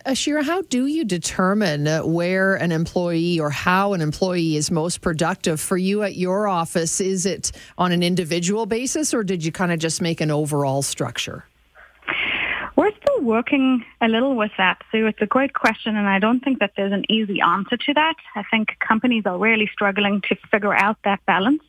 Ashira, 0.06 0.42
how 0.42 0.62
do 0.62 0.86
you 0.86 1.04
determine 1.04 1.86
where 2.10 2.54
an 2.54 2.72
employee 2.72 3.38
or 3.38 3.50
how 3.50 3.92
an 3.92 4.00
employee 4.00 4.56
is 4.56 4.70
most 4.70 5.02
productive 5.02 5.60
for 5.60 5.76
you 5.76 6.02
at 6.02 6.16
your 6.16 6.48
office? 6.48 6.98
Is 6.98 7.26
it 7.26 7.52
on 7.76 7.92
an 7.92 8.02
individual 8.02 8.64
basis 8.64 9.12
or 9.12 9.22
did 9.22 9.44
you 9.44 9.52
kind 9.52 9.70
of 9.70 9.78
just 9.78 10.00
make 10.00 10.22
an 10.22 10.30
overall 10.30 10.80
structure? 10.80 11.44
We're 12.74 12.92
still 13.02 13.20
working 13.20 13.84
a 14.00 14.08
little 14.08 14.34
with 14.34 14.52
that, 14.56 14.80
Sue. 14.90 15.06
It's 15.06 15.20
a 15.20 15.26
great 15.26 15.52
question, 15.52 15.94
and 15.94 16.08
I 16.08 16.18
don't 16.18 16.40
think 16.40 16.58
that 16.60 16.72
there's 16.74 16.92
an 16.92 17.04
easy 17.10 17.42
answer 17.42 17.76
to 17.76 17.94
that. 17.94 18.14
I 18.34 18.44
think 18.50 18.78
companies 18.78 19.24
are 19.26 19.36
really 19.36 19.68
struggling 19.70 20.22
to 20.30 20.36
figure 20.50 20.74
out 20.74 20.96
that 21.04 21.20
balance. 21.26 21.62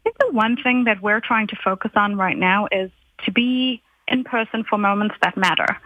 I 0.00 0.02
think 0.02 0.16
the 0.18 0.32
one 0.32 0.56
thing 0.56 0.84
that 0.84 1.02
we're 1.02 1.20
trying 1.20 1.48
to 1.48 1.56
focus 1.62 1.90
on 1.94 2.16
right 2.16 2.36
now 2.36 2.68
is 2.72 2.90
to 3.24 3.32
be 3.32 3.82
in 4.08 4.24
person 4.24 4.64
for 4.64 4.78
moments 4.78 5.14
that 5.22 5.36
matter. 5.36 5.78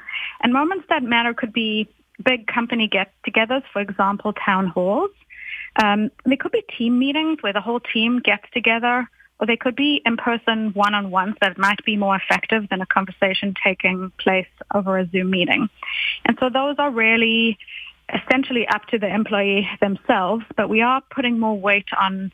And 0.42 0.52
moments 0.52 0.86
that 0.88 1.02
matter 1.02 1.34
could 1.34 1.52
be 1.52 1.88
big 2.24 2.46
company 2.46 2.86
get-togethers, 2.86 3.64
for 3.72 3.82
example, 3.82 4.32
town 4.32 4.68
halls. 4.68 5.10
Um, 5.82 6.10
they 6.24 6.36
could 6.36 6.52
be 6.52 6.62
team 6.78 6.98
meetings 6.98 7.42
where 7.42 7.52
the 7.52 7.60
whole 7.60 7.80
team 7.80 8.20
gets 8.20 8.44
together, 8.52 9.08
or 9.40 9.46
they 9.46 9.56
could 9.56 9.74
be 9.74 10.00
in-person 10.06 10.72
one-on-ones 10.74 11.34
that 11.40 11.58
might 11.58 11.84
be 11.84 11.96
more 11.96 12.14
effective 12.14 12.68
than 12.70 12.80
a 12.80 12.86
conversation 12.86 13.52
taking 13.64 14.12
place 14.18 14.46
over 14.72 14.96
a 14.96 15.08
Zoom 15.08 15.30
meeting. 15.30 15.68
And 16.24 16.38
so 16.38 16.48
those 16.48 16.76
are 16.78 16.90
really 16.90 17.58
essentially 18.12 18.68
up 18.68 18.86
to 18.86 18.98
the 18.98 19.12
employee 19.12 19.68
themselves, 19.80 20.44
but 20.56 20.68
we 20.68 20.82
are 20.82 21.02
putting 21.10 21.40
more 21.40 21.58
weight 21.58 21.88
on 22.00 22.30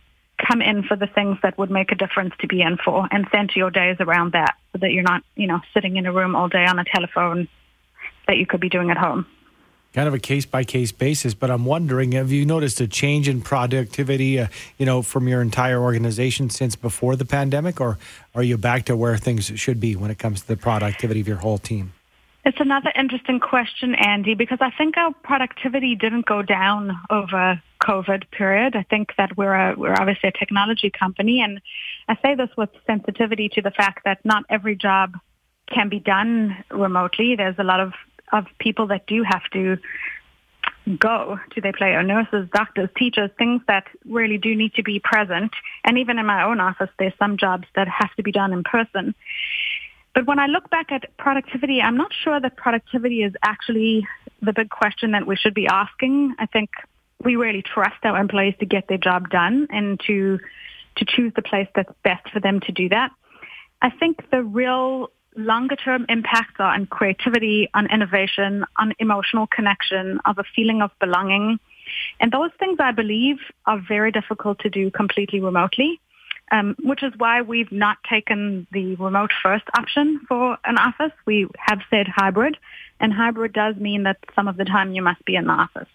come 0.51 0.63
in 0.63 0.83
for 0.83 0.97
the 0.97 1.07
things 1.07 1.39
that 1.43 1.57
would 1.59 1.71
make 1.71 1.93
a 1.93 1.95
difference 1.95 2.35
to 2.41 2.49
be 2.49 2.61
in 2.61 2.77
for 2.77 3.07
and 3.13 3.27
center 3.31 3.53
your 3.57 3.71
days 3.71 3.97
around 4.01 4.33
that 4.33 4.57
so 4.73 4.79
that 4.79 4.91
you're 4.91 5.05
not, 5.05 5.23
you 5.37 5.47
know, 5.47 5.61
sitting 5.73 5.97
in 5.97 6.07
a 6.07 6.13
room 6.13 6.35
all 6.35 6.49
day 6.49 6.65
on 6.65 6.79
a 6.79 6.85
telephone 6.85 7.47
that 8.27 8.37
you 8.37 8.47
could 8.47 8.61
be 8.61 8.69
doing 8.69 8.91
at 8.91 8.97
home. 8.97 9.27
Kind 9.93 10.09
of 10.09 10.15
a 10.15 10.19
case 10.19 10.47
by 10.47 10.65
case 10.65 10.93
basis, 10.93 11.35
but 11.35 11.51
I'm 11.51 11.65
wondering 11.65 12.13
have 12.13 12.31
you 12.31 12.47
noticed 12.47 12.81
a 12.81 12.89
change 12.89 13.29
in 13.29 13.43
productivity, 13.43 14.39
uh, 14.39 14.47
you 14.79 14.87
know, 14.87 15.03
from 15.03 15.29
your 15.29 15.43
entire 15.43 15.81
organization 15.81 16.51
since 16.51 16.77
before 16.77 17.17
the 17.17 17.25
pandemic, 17.25 17.81
or 17.81 17.99
are 18.35 18.43
you 18.43 18.57
back 18.57 18.85
to 18.87 18.97
where 18.97 19.17
things 19.17 19.53
should 19.57 19.81
be 19.81 19.97
when 19.97 20.11
it 20.11 20.19
comes 20.19 20.43
to 20.43 20.49
the 20.49 20.57
productivity 20.57 21.21
of 21.21 21.29
your 21.29 21.39
whole 21.39 21.59
team? 21.59 21.93
It's 22.45 22.59
another 22.59 22.91
interesting 22.99 23.39
question, 23.39 23.95
Andy, 23.95 24.35
because 24.35 24.59
I 24.63 24.71
think 24.71 24.97
our 24.97 25.13
productivity 25.23 25.95
didn't 25.95 26.25
go 26.25 26.41
down 26.41 26.99
over 27.11 27.61
COVID 27.83 28.31
period. 28.31 28.75
I 28.77 28.83
think 28.85 29.13
that 29.19 29.37
we're 29.37 29.53
a, 29.55 29.75
we're 29.77 29.93
obviously 29.93 30.31
a 30.31 30.39
technology 30.39 30.91
company, 30.91 31.43
and 31.43 31.61
I 32.09 32.17
say 32.23 32.35
this 32.35 32.49
with 32.57 32.71
sensitivity 32.87 33.51
to 33.51 33.63
the 33.63 33.71
fact 33.71 34.05
that 34.05 34.25
not 34.25 34.45
every 34.49 34.75
job 34.75 35.19
can 35.71 35.89
be 35.91 36.01
done 36.01 36.65
remotely. 36.71 37.37
There's 37.37 37.59
a 37.59 37.65
lot 37.65 37.81
of 37.81 37.93
of 38.33 38.47
people 38.59 38.87
that 38.87 39.07
do 39.07 39.25
have 39.25 39.43
to 39.53 39.77
go 40.99 41.39
to 41.51 41.61
their 41.61 41.73
play, 41.73 41.91
or 41.91 42.03
nurses, 42.03 42.49
doctors, 42.53 42.89
teachers, 42.97 43.31
things 43.39 43.61
that 43.69 43.85
really 44.07 44.39
do 44.39 44.55
need 44.55 44.73
to 44.75 44.83
be 44.83 44.99
present. 44.99 45.53
And 45.85 45.99
even 45.99 46.19
in 46.19 46.27
my 46.27 46.45
own 46.45 46.61
office, 46.61 46.89
there's 46.99 47.13
some 47.19 47.37
jobs 47.37 47.67
that 47.77 47.87
have 47.89 48.15
to 48.17 48.23
be 48.23 48.33
done 48.33 48.53
in 48.53 48.65
person. 48.65 49.15
But 50.15 50.27
when 50.27 50.39
I 50.39 50.47
look 50.47 50.69
back 50.71 50.91
at 50.91 51.17
productivity, 51.19 51.81
I'm 51.81 51.97
not 51.97 52.13
sure 52.13 52.41
that 52.41 52.57
productivity 52.57 53.23
is 53.23 53.33
actually 53.43 54.07
the 54.43 54.53
big 54.53 54.71
question 54.71 55.13
that 55.13 55.27
we 55.27 55.37
should 55.37 55.55
be 55.55 55.67
asking. 55.67 56.35
I 56.39 56.47
think 56.47 56.71
we 57.23 57.37
really 57.37 57.63
trust 57.63 58.05
our 58.05 58.19
employees 58.19 58.55
to 58.61 58.67
get 58.67 58.89
their 58.89 58.99
job 58.99 59.31
done 59.31 59.69
and 59.71 60.01
to 60.07 60.39
to 60.97 61.05
choose 61.05 61.33
the 61.37 61.43
place 61.43 61.69
that's 61.75 61.93
best 62.03 62.29
for 62.31 62.41
them 62.41 62.61
to 62.61 62.73
do 62.73 62.89
that. 62.89 63.13
I 63.81 63.91
think 63.91 64.29
the 64.31 64.43
real 64.43 65.11
longer 65.37 65.77
term 65.77 66.05
impacts 66.09 66.57
are 66.59 66.75
on 66.75 66.87
creativity, 66.87 67.69
on 67.75 67.91
innovation, 67.91 68.65
on 68.77 68.93
emotional 68.99 69.47
connection, 69.47 70.19
of 70.25 70.39
a 70.39 70.45
feeling 70.55 70.83
of 70.83 70.91
belonging. 71.01 71.61
And 72.19 72.33
those 72.33 72.51
things 72.59 72.79
I 72.81 72.91
believe 72.91 73.37
are 73.67 73.81
very 73.87 74.11
difficult 74.11 74.59
to 74.61 74.69
do 74.69 74.91
completely 74.91 75.41
remotely 75.41 76.01
um, 76.51 76.77
which 76.83 77.03
is 77.03 77.13
why 77.17 77.43
we've 77.43 77.71
not 77.71 77.99
taken 78.09 78.67
the 78.73 78.97
remote 78.97 79.31
first 79.43 79.65
option 79.77 80.21
for 80.29 80.59
an 80.65 80.79
office. 80.79 81.13
We 81.27 81.49
have 81.59 81.81
said 81.91 82.07
hybrid, 82.09 82.57
and 82.99 83.13
hybrid 83.13 83.53
does 83.53 83.77
mean 83.77 84.05
that 84.05 84.19
some 84.35 84.49
of 84.49 84.57
the 84.57 84.65
time 84.65 84.95
you 84.95 85.03
must 85.03 85.25
be 85.25 85.37
in 85.37 85.47
the 85.47 85.53
office. 85.53 85.89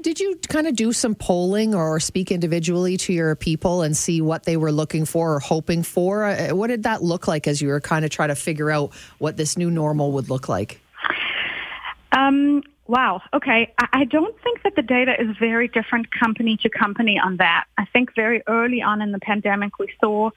Did 0.00 0.18
you 0.18 0.38
kind 0.48 0.66
of 0.66 0.76
do 0.76 0.92
some 0.92 1.14
polling 1.14 1.74
or 1.74 2.00
speak 2.00 2.32
individually 2.32 2.96
to 2.98 3.12
your 3.12 3.36
people 3.36 3.82
and 3.82 3.94
see 3.94 4.22
what 4.22 4.44
they 4.44 4.56
were 4.56 4.72
looking 4.72 5.04
for 5.04 5.34
or 5.34 5.40
hoping 5.40 5.82
for? 5.82 6.24
Uh, 6.24 6.54
what 6.54 6.68
did 6.68 6.84
that 6.84 7.02
look 7.02 7.28
like 7.28 7.46
as 7.46 7.60
you 7.60 7.68
were 7.68 7.80
kind 7.80 8.02
of 8.02 8.10
trying 8.10 8.30
to 8.30 8.34
figure 8.34 8.70
out 8.70 8.94
what 9.18 9.36
this 9.36 9.58
new 9.58 9.70
normal 9.70 10.12
would 10.12 10.30
look 10.30 10.48
like? 10.48 10.80
Um, 12.12 12.62
Wow. 12.86 13.22
Okay. 13.32 13.72
I 13.78 14.04
don't 14.04 14.38
think 14.42 14.62
that 14.62 14.76
the 14.76 14.82
data 14.82 15.14
is 15.18 15.36
very 15.38 15.68
different 15.68 16.10
company 16.10 16.58
to 16.58 16.68
company 16.68 17.18
on 17.18 17.38
that. 17.38 17.64
I 17.78 17.86
think 17.86 18.14
very 18.14 18.42
early 18.46 18.82
on 18.82 19.00
in 19.00 19.12
the 19.12 19.18
pandemic, 19.18 19.78
we 19.78 19.88
saw 20.00 20.30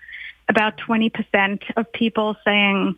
about 0.47 0.77
20% 0.77 1.61
of 1.75 1.91
people 1.91 2.37
saying 2.45 2.97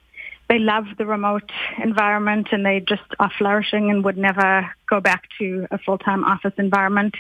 they 0.50 0.58
love 0.58 0.86
the 0.98 1.06
remote 1.06 1.52
environment 1.82 2.48
and 2.52 2.66
they 2.66 2.80
just 2.80 3.04
are 3.20 3.32
flourishing 3.38 3.92
and 3.92 4.04
would 4.04 4.18
never 4.18 4.70
go 4.90 5.00
back 5.00 5.30
to 5.38 5.68
a 5.70 5.78
full-time 5.78 6.24
office 6.24 6.54
environment. 6.58 7.16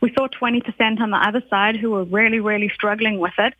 We 0.00 0.12
saw 0.12 0.26
20% 0.26 1.00
on 1.00 1.10
the 1.10 1.16
other 1.16 1.42
side 1.48 1.76
who 1.76 1.92
were 1.92 2.04
really, 2.04 2.40
really 2.40 2.68
struggling 2.74 3.20
with 3.20 3.34
it. 3.38 3.54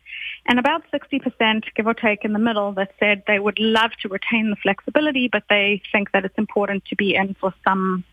And 0.45 0.59
about 0.59 0.83
60%, 0.93 1.63
give 1.75 1.87
or 1.87 1.93
take 1.93 2.25
in 2.25 2.33
the 2.33 2.39
middle, 2.39 2.73
that 2.73 2.91
said 2.99 3.23
they 3.25 3.39
would 3.39 3.57
love 3.57 3.91
to 4.01 4.09
retain 4.09 4.49
the 4.49 4.57
flexibility, 4.57 5.29
but 5.31 5.43
they 5.49 5.81
think 5.91 6.11
that 6.11 6.25
it's 6.25 6.37
important 6.37 6.85
to 6.85 6.95
be 6.95 7.15
in 7.15 7.35
for 7.39 7.53
some 7.63 8.03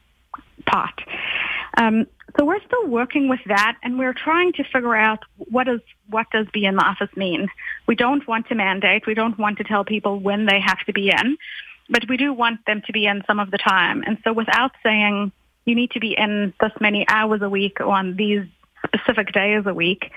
part. 0.65 1.03
Um, 1.77 2.07
so 2.38 2.45
we're 2.45 2.62
still 2.64 2.87
working 2.87 3.29
with 3.29 3.40
that, 3.47 3.77
and 3.83 3.99
we're 3.99 4.14
trying 4.14 4.53
to 4.55 4.64
figure 4.64 4.95
out 4.95 5.21
what 5.37 5.64
does 5.64 5.81
what 6.09 6.27
does 6.31 6.47
be 6.53 6.64
in 6.64 6.77
the 6.77 6.85
office 6.85 7.14
mean. 7.16 7.49
We 7.87 7.95
don't 7.95 8.27
want 8.27 8.49
to 8.49 8.55
mandate. 8.55 9.07
We 9.07 9.14
don't 9.14 9.38
want 9.38 9.59
to 9.59 9.64
tell 9.64 9.85
people 9.85 10.18
when 10.18 10.47
they 10.47 10.61
have 10.61 10.79
to 10.87 10.92
be 10.92 11.11
in, 11.11 11.37
but 11.90 12.09
we 12.09 12.16
do 12.16 12.33
want 12.33 12.64
them 12.66 12.83
to 12.87 12.92
be 12.92 13.07
in 13.07 13.23
some 13.27 13.38
of 13.38 13.51
the 13.51 13.59
time. 13.59 14.03
And 14.07 14.18
so 14.25 14.33
without 14.33 14.73
saying 14.83 15.33
you 15.64 15.75
need 15.75 15.90
to 15.92 16.01
be 16.01 16.12
in 16.16 16.55
this 16.61 16.73
many 16.81 17.07
hours 17.09 17.42
a 17.42 17.51
week 17.51 17.81
or 17.81 17.92
on 17.92 18.16
these 18.16 18.47
specific 18.87 19.33
days 19.33 19.64
a 19.66 19.75
week, 19.75 20.11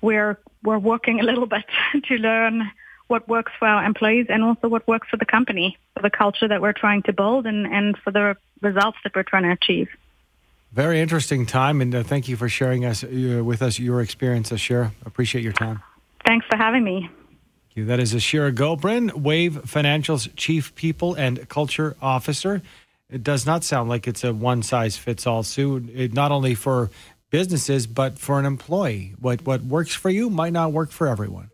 we're 0.00 0.38
we're 0.62 0.78
working 0.78 1.20
a 1.20 1.24
little 1.24 1.46
bit 1.56 1.64
to 2.04 2.14
learn 2.16 2.70
what 3.08 3.28
works 3.28 3.50
for 3.58 3.66
our 3.66 3.84
employees 3.84 4.26
and 4.28 4.44
also 4.44 4.68
what 4.68 4.86
works 4.86 5.08
for 5.08 5.16
the 5.16 5.26
company, 5.26 5.76
for 5.94 6.02
the 6.02 6.10
culture 6.10 6.46
that 6.46 6.62
we're 6.62 6.72
trying 6.72 7.02
to 7.02 7.12
build 7.12 7.44
and, 7.44 7.66
and 7.66 7.98
for 7.98 8.12
the 8.12 8.36
results 8.60 8.98
that 9.02 9.16
we're 9.16 9.24
trying 9.24 9.42
to 9.42 9.50
achieve. 9.50 9.88
Very 10.72 11.00
interesting 11.00 11.46
time, 11.46 11.80
and 11.80 11.92
uh, 11.94 12.02
thank 12.04 12.28
you 12.28 12.36
for 12.36 12.48
sharing 12.48 12.84
us 12.84 13.02
uh, 13.02 13.42
with 13.44 13.60
us 13.60 13.78
your 13.78 14.00
experience, 14.00 14.50
Ashira. 14.50 14.92
Appreciate 15.04 15.42
your 15.42 15.52
time. 15.52 15.82
Thanks 16.24 16.46
for 16.46 16.56
having 16.56 16.84
me. 16.84 17.08
Thank 17.08 17.76
you. 17.76 17.84
That 17.86 17.98
is 17.98 18.14
Ashira 18.14 18.54
Gobrin, 18.54 19.12
Wave 19.14 19.62
Financial's 19.64 20.28
Chief 20.36 20.72
People 20.76 21.14
and 21.14 21.48
Culture 21.48 21.96
Officer. 22.00 22.62
It 23.10 23.24
does 23.24 23.46
not 23.46 23.64
sound 23.64 23.88
like 23.88 24.06
it's 24.06 24.22
a 24.22 24.32
one 24.32 24.62
size 24.62 24.96
fits 24.96 25.26
all 25.26 25.42
suit, 25.42 25.90
it, 25.92 26.12
not 26.12 26.30
only 26.30 26.54
for 26.54 26.90
businesses, 27.30 27.88
but 27.88 28.18
for 28.18 28.38
an 28.38 28.46
employee. 28.46 29.14
What, 29.18 29.42
what 29.44 29.62
works 29.62 29.94
for 29.94 30.08
you 30.10 30.30
might 30.30 30.52
not 30.52 30.72
work 30.72 30.92
for 30.92 31.08
everyone. 31.08 31.50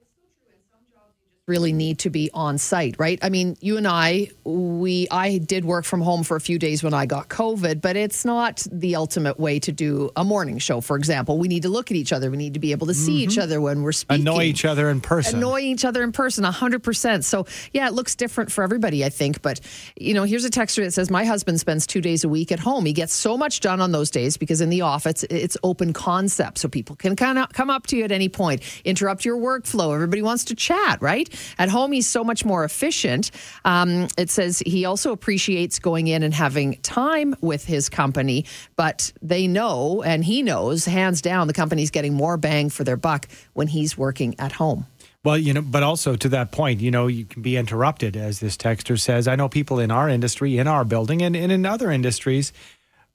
Really 1.46 1.72
need 1.72 2.00
to 2.00 2.11
be 2.11 2.28
on 2.35 2.59
site, 2.59 2.96
right? 2.98 3.20
I 3.22 3.28
mean, 3.28 3.56
you 3.61 3.76
and 3.76 3.87
I, 3.87 4.30
we 4.42 5.06
I 5.12 5.38
did 5.38 5.64
work 5.64 5.85
from 5.85 6.00
home 6.00 6.24
for 6.24 6.37
a 6.37 6.40
few 6.40 6.59
days 6.59 6.82
when 6.82 6.92
I 6.92 7.06
got 7.06 7.28
COVID, 7.28 7.80
but 7.80 7.96
it's 7.96 8.24
not 8.24 8.66
the 8.72 8.96
ultimate 8.96 9.38
way 9.38 9.61
to 9.61 9.70
do 9.70 10.11
a 10.16 10.24
morning 10.24 10.59
show, 10.59 10.80
for 10.80 10.96
example. 10.96 11.38
We 11.38 11.46
need 11.46 11.62
to 11.62 11.68
look 11.68 11.92
at 11.92 11.96
each 11.96 12.12
other. 12.12 12.32
We 12.32 12.37
need 12.37 12.54
to 12.54 12.61
be 12.61 12.72
able 12.72 12.88
to 12.88 12.94
see 12.94 13.22
mm-hmm. 13.22 13.30
each 13.30 13.38
other 13.38 13.61
when 13.61 13.82
we're 13.82 13.92
speaking. 13.92 14.26
Annoy 14.26 14.42
each 14.42 14.64
other 14.64 14.90
in 14.90 15.00
person. 15.00 15.37
Annoy 15.37 15.61
each 15.61 15.85
other 15.85 16.02
in 16.02 16.11
person, 16.11 16.42
100%. 16.42 17.22
So, 17.22 17.46
yeah, 17.72 17.87
it 17.87 17.92
looks 17.92 18.16
different 18.16 18.50
for 18.50 18.64
everybody, 18.64 19.04
I 19.04 19.09
think. 19.09 19.40
But, 19.40 19.61
you 19.96 20.14
know, 20.14 20.24
here's 20.24 20.44
a 20.44 20.50
texture 20.50 20.82
that 20.82 20.92
says, 20.92 21.12
My 21.12 21.24
husband 21.24 21.61
spends 21.61 21.87
two 21.87 22.00
days 22.00 22.24
a 22.24 22.28
week 22.28 22.50
at 22.50 22.59
home. 22.59 22.85
He 22.87 22.92
gets 22.92 23.14
so 23.14 23.38
much 23.38 23.61
done 23.61 23.80
on 23.80 23.92
those 23.92 24.11
days 24.11 24.37
because 24.37 24.61
in 24.61 24.68
the 24.68 24.80
office, 24.80 25.22
it's 25.30 25.56
open 25.62 25.92
concept. 25.92 26.59
So 26.59 26.68
people 26.68 26.96
can 26.96 27.14
kind 27.14 27.38
of 27.38 27.50
come 27.50 27.70
up 27.70 27.87
to 27.88 27.96
you 27.96 28.02
at 28.02 28.11
any 28.11 28.28
point, 28.28 28.62
interrupt 28.85 29.24
your 29.24 29.37
workflow. 29.37 29.94
Everybody 29.94 30.22
wants 30.22 30.44
to 30.46 30.56
chat, 30.56 31.00
right? 31.00 31.32
At 31.59 31.68
home, 31.68 31.92
he's 31.92 32.07
so 32.07 32.25
much 32.25 32.44
more 32.44 32.64
efficient. 32.64 33.31
Um, 33.64 34.09
it 34.16 34.31
says 34.31 34.62
he 34.66 34.85
also 34.85 35.12
appreciates 35.12 35.79
going 35.79 36.09
in 36.09 36.22
and 36.22 36.35
having 36.35 36.77
time 36.83 37.35
with 37.40 37.64
his 37.64 37.88
company, 37.88 38.44
but 38.77 39.12
they 39.22 39.46
know, 39.46 40.03
and 40.03 40.25
he 40.25 40.42
knows, 40.42 40.85
hands 40.85 41.20
down, 41.20 41.46
the 41.46 41.53
company's 41.53 41.90
getting 41.90 42.14
more 42.14 42.37
bang 42.37 42.70
for 42.70 42.85
their 42.85 42.96
buck 42.96 43.29
when 43.55 43.68
he's 43.68 43.96
working 43.96 44.35
at 44.38 44.53
home. 44.53 44.87
Well, 45.25 45.37
you 45.37 45.53
know, 45.55 45.62
but 45.62 45.83
also 45.83 46.14
to 46.14 46.29
that 46.29 46.53
point, 46.53 46.81
you 46.81 46.92
know, 46.92 47.09
you 47.09 47.25
can 47.25 47.42
be 47.42 47.57
interrupted, 47.57 48.16
as 48.16 48.38
this 48.38 48.57
texter 48.57 48.96
says. 48.96 49.27
I 49.27 49.35
know 49.35 49.49
people 49.49 49.81
in 49.81 49.90
our 49.90 50.09
industry, 50.09 50.57
in 50.57 50.68
our 50.68 50.85
building, 50.85 51.20
and, 51.20 51.35
and 51.35 51.51
in 51.51 51.66
other 51.66 51.90
industries 51.90 52.53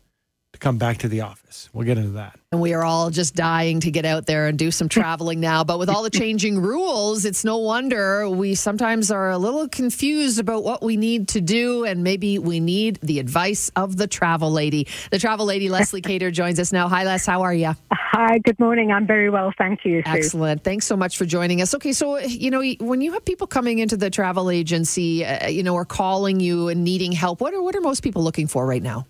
come 0.62 0.78
back 0.78 1.00
to 1.00 1.10
the 1.10 1.22
office. 1.22 1.70
We'll 1.74 1.86
get 1.86 1.98
into 1.98 2.12
that. 2.12 2.40
And 2.52 2.62
we 2.62 2.74
are 2.74 2.84
all 2.84 3.10
just 3.10 3.36
dying 3.36 3.80
to 3.82 3.92
get 3.92 4.06
out 4.06 4.28
there 4.28 4.48
and 4.48 4.58
do 4.58 4.72
some 4.72 4.88
traveling 4.88 5.40
now. 5.40 5.64
But 5.64 5.80
with 5.80 5.90
all 5.90 6.04
the 6.04 6.10
changing 6.10 6.62
rules, 6.62 7.26
it's 7.26 7.44
no 7.44 7.58
wonder 7.58 8.30
we 8.30 8.56
sometimes 8.56 9.10
are 9.10 9.32
a 9.32 9.38
little 9.38 9.68
confused 9.68 10.40
about 10.40 10.64
what 10.64 10.84
we 10.84 10.98
need 10.98 11.30
to 11.30 11.42
do. 11.42 11.84
And 11.84 12.04
maybe 12.04 12.38
we 12.40 12.60
need 12.60 13.00
the 13.02 13.20
advice 13.20 13.72
of 13.76 13.98
the 13.98 14.08
travel 14.08 14.52
lady. 14.52 14.88
The 15.10 15.20
travel 15.20 15.46
lady, 15.46 15.68
Leslie 15.68 16.02
Cater, 16.02 16.30
joins 16.30 16.60
us 16.60 16.72
now. 16.72 16.88
Hi, 16.88 17.04
Les. 17.06 17.26
How 17.26 17.42
are 17.42 17.54
you? 17.54 17.74
Hi, 17.92 18.38
good 18.40 18.60
morning. 18.60 18.92
I'm 18.92 19.08
very 19.08 19.30
well. 19.30 19.52
Thank 19.58 19.84
you. 19.84 20.04
Sue. 20.04 20.12
Excellent. 20.12 20.64
Thanks 20.64 20.86
so 20.86 20.96
much 20.96 21.18
for 21.18 21.26
joining 21.26 21.62
us. 21.62 21.74
Okay, 21.74 21.94
so, 21.94 22.20
you 22.20 22.52
know, 22.52 22.62
when 22.80 23.02
you 23.02 23.14
have 23.14 23.26
people 23.26 23.48
coming 23.48 23.80
into 23.80 23.98
the 23.98 24.10
travel 24.10 24.52
agency, 24.52 25.26
uh, 25.26 25.48
you 25.48 25.64
know, 25.64 25.74
or 25.74 25.86
calling 25.86 26.40
you 26.40 26.68
and 26.68 26.84
needing 26.84 27.12
help, 27.14 27.42
what 27.42 27.54
are, 27.54 27.62
what 27.64 27.76
are 27.76 27.82
most 27.82 28.04
people 28.04 28.22
looking 28.22 28.48
for 28.48 28.66
right 28.66 28.84
now? 28.84 29.08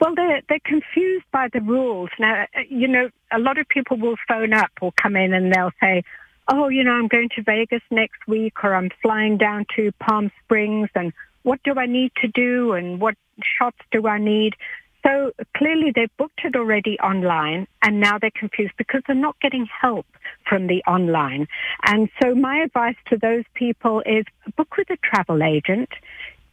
Well, 0.00 0.14
they're, 0.14 0.42
they're 0.48 0.58
confused 0.64 1.24
by 1.32 1.48
the 1.52 1.60
rules. 1.60 2.10
Now, 2.18 2.42
uh, 2.42 2.60
you 2.68 2.88
know, 2.88 3.10
a 3.32 3.38
lot 3.38 3.58
of 3.58 3.68
people 3.68 3.96
will 3.96 4.16
phone 4.28 4.52
up 4.52 4.70
or 4.80 4.92
come 5.00 5.16
in 5.16 5.32
and 5.32 5.52
they'll 5.52 5.72
say, 5.80 6.02
oh, 6.48 6.68
you 6.68 6.84
know, 6.84 6.92
I'm 6.92 7.08
going 7.08 7.30
to 7.36 7.42
Vegas 7.42 7.82
next 7.90 8.26
week 8.26 8.64
or 8.64 8.74
I'm 8.74 8.90
flying 9.02 9.38
down 9.38 9.66
to 9.76 9.92
Palm 9.92 10.30
Springs 10.44 10.90
and 10.94 11.12
what 11.42 11.62
do 11.62 11.74
I 11.76 11.86
need 11.86 12.12
to 12.22 12.28
do 12.28 12.72
and 12.72 13.00
what 13.00 13.14
shots 13.58 13.78
do 13.92 14.06
I 14.06 14.18
need? 14.18 14.54
So 15.06 15.32
clearly 15.54 15.92
they've 15.94 16.16
booked 16.16 16.40
it 16.44 16.56
already 16.56 16.98
online 16.98 17.66
and 17.82 18.00
now 18.00 18.18
they're 18.18 18.30
confused 18.30 18.72
because 18.78 19.02
they're 19.06 19.14
not 19.14 19.36
getting 19.40 19.66
help 19.66 20.06
from 20.48 20.66
the 20.66 20.82
online. 20.86 21.46
And 21.84 22.08
so 22.22 22.34
my 22.34 22.58
advice 22.60 22.96
to 23.10 23.18
those 23.18 23.44
people 23.54 24.02
is 24.06 24.24
book 24.56 24.76
with 24.78 24.88
a 24.90 24.96
travel 24.96 25.42
agent 25.42 25.90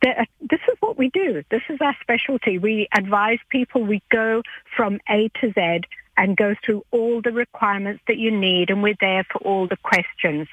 this 0.02 0.60
is 0.68 0.78
what 0.80 0.98
we 0.98 1.10
do. 1.10 1.44
This 1.52 1.62
is 1.70 1.80
our 1.82 1.96
specialty. 2.02 2.58
We 2.58 2.88
advise 2.94 3.40
people. 3.50 3.84
We 3.84 4.02
go 4.10 4.42
from 4.76 5.00
A 5.10 5.30
to 5.42 5.54
Z 5.54 5.82
and 6.18 6.36
go 6.36 6.56
through 6.66 6.84
all 6.92 7.22
the 7.22 7.32
requirements 7.32 8.04
that 8.08 8.18
you 8.18 8.32
need, 8.32 8.70
and 8.70 8.84
we're 8.84 8.96
there 9.00 9.24
for 9.32 9.40
all 9.40 9.68
the 9.68 9.78
questions. 9.78 10.48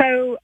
So 0.00 0.38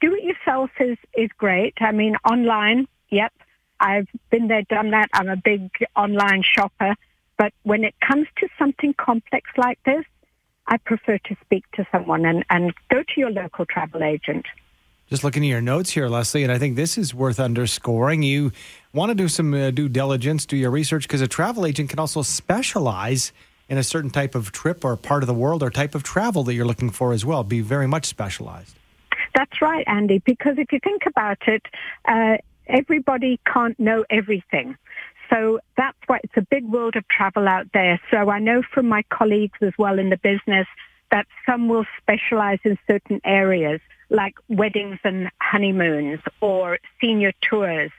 do 0.00 0.14
it 0.14 0.24
yourself 0.24 0.70
is, 0.80 0.96
is 1.14 1.30
great. 1.36 1.74
I 1.80 1.92
mean, 1.92 2.16
online, 2.28 2.86
yep, 3.10 3.32
I've 3.80 4.08
been 4.30 4.48
there, 4.48 4.62
done 4.62 4.90
that. 4.90 5.08
I'm 5.12 5.28
a 5.28 5.36
big 5.36 5.70
online 5.96 6.42
shopper. 6.42 6.94
But 7.36 7.52
when 7.64 7.84
it 7.84 7.94
comes 8.06 8.26
to 8.38 8.48
something 8.58 8.94
complex 8.94 9.50
like 9.56 9.78
this, 9.84 10.04
I 10.66 10.78
prefer 10.78 11.18
to 11.18 11.36
speak 11.44 11.64
to 11.72 11.86
someone 11.92 12.24
and, 12.24 12.44
and 12.48 12.72
go 12.90 13.02
to 13.02 13.14
your 13.16 13.30
local 13.30 13.66
travel 13.66 14.02
agent. 14.02 14.46
Just 15.10 15.22
looking 15.22 15.44
at 15.44 15.48
your 15.48 15.60
notes 15.60 15.90
here, 15.90 16.08
Leslie, 16.08 16.44
and 16.44 16.50
I 16.50 16.58
think 16.58 16.76
this 16.76 16.96
is 16.96 17.14
worth 17.14 17.38
underscoring. 17.38 18.22
You 18.22 18.52
want 18.94 19.10
to 19.10 19.14
do 19.14 19.28
some 19.28 19.52
uh, 19.52 19.70
due 19.70 19.88
diligence, 19.90 20.46
do 20.46 20.56
your 20.56 20.70
research, 20.70 21.02
because 21.02 21.20
a 21.20 21.28
travel 21.28 21.66
agent 21.66 21.90
can 21.90 21.98
also 21.98 22.22
specialize 22.22 23.30
in 23.68 23.76
a 23.76 23.82
certain 23.82 24.08
type 24.08 24.34
of 24.34 24.50
trip 24.50 24.82
or 24.82 24.96
part 24.96 25.22
of 25.22 25.26
the 25.26 25.34
world 25.34 25.62
or 25.62 25.70
type 25.70 25.94
of 25.94 26.02
travel 26.02 26.42
that 26.44 26.54
you're 26.54 26.66
looking 26.66 26.88
for 26.88 27.12
as 27.12 27.24
well. 27.24 27.44
Be 27.44 27.60
very 27.60 27.86
much 27.86 28.06
specialized. 28.06 28.76
That's 29.34 29.60
right, 29.60 29.84
Andy, 29.86 30.22
because 30.24 30.56
if 30.56 30.72
you 30.72 30.80
think 30.82 31.02
about 31.06 31.38
it, 31.48 31.62
uh, 32.06 32.38
everybody 32.66 33.38
can't 33.52 33.78
know 33.78 34.04
everything. 34.08 34.76
So 35.28 35.60
that's 35.76 35.98
why 36.06 36.20
it's 36.24 36.36
a 36.36 36.46
big 36.50 36.64
world 36.64 36.96
of 36.96 37.06
travel 37.08 37.46
out 37.46 37.66
there. 37.74 38.00
So 38.10 38.30
I 38.30 38.38
know 38.38 38.62
from 38.62 38.88
my 38.88 39.02
colleagues 39.10 39.58
as 39.60 39.72
well 39.78 39.98
in 39.98 40.08
the 40.08 40.16
business 40.16 40.66
that 41.10 41.26
some 41.44 41.68
will 41.68 41.84
specialize 42.00 42.58
in 42.64 42.78
certain 42.86 43.20
areas 43.24 43.80
like 44.10 44.34
weddings 44.48 44.98
and 45.04 45.30
honeymoons 45.40 46.20
or 46.40 46.78
senior 47.00 47.32
tours 47.40 47.90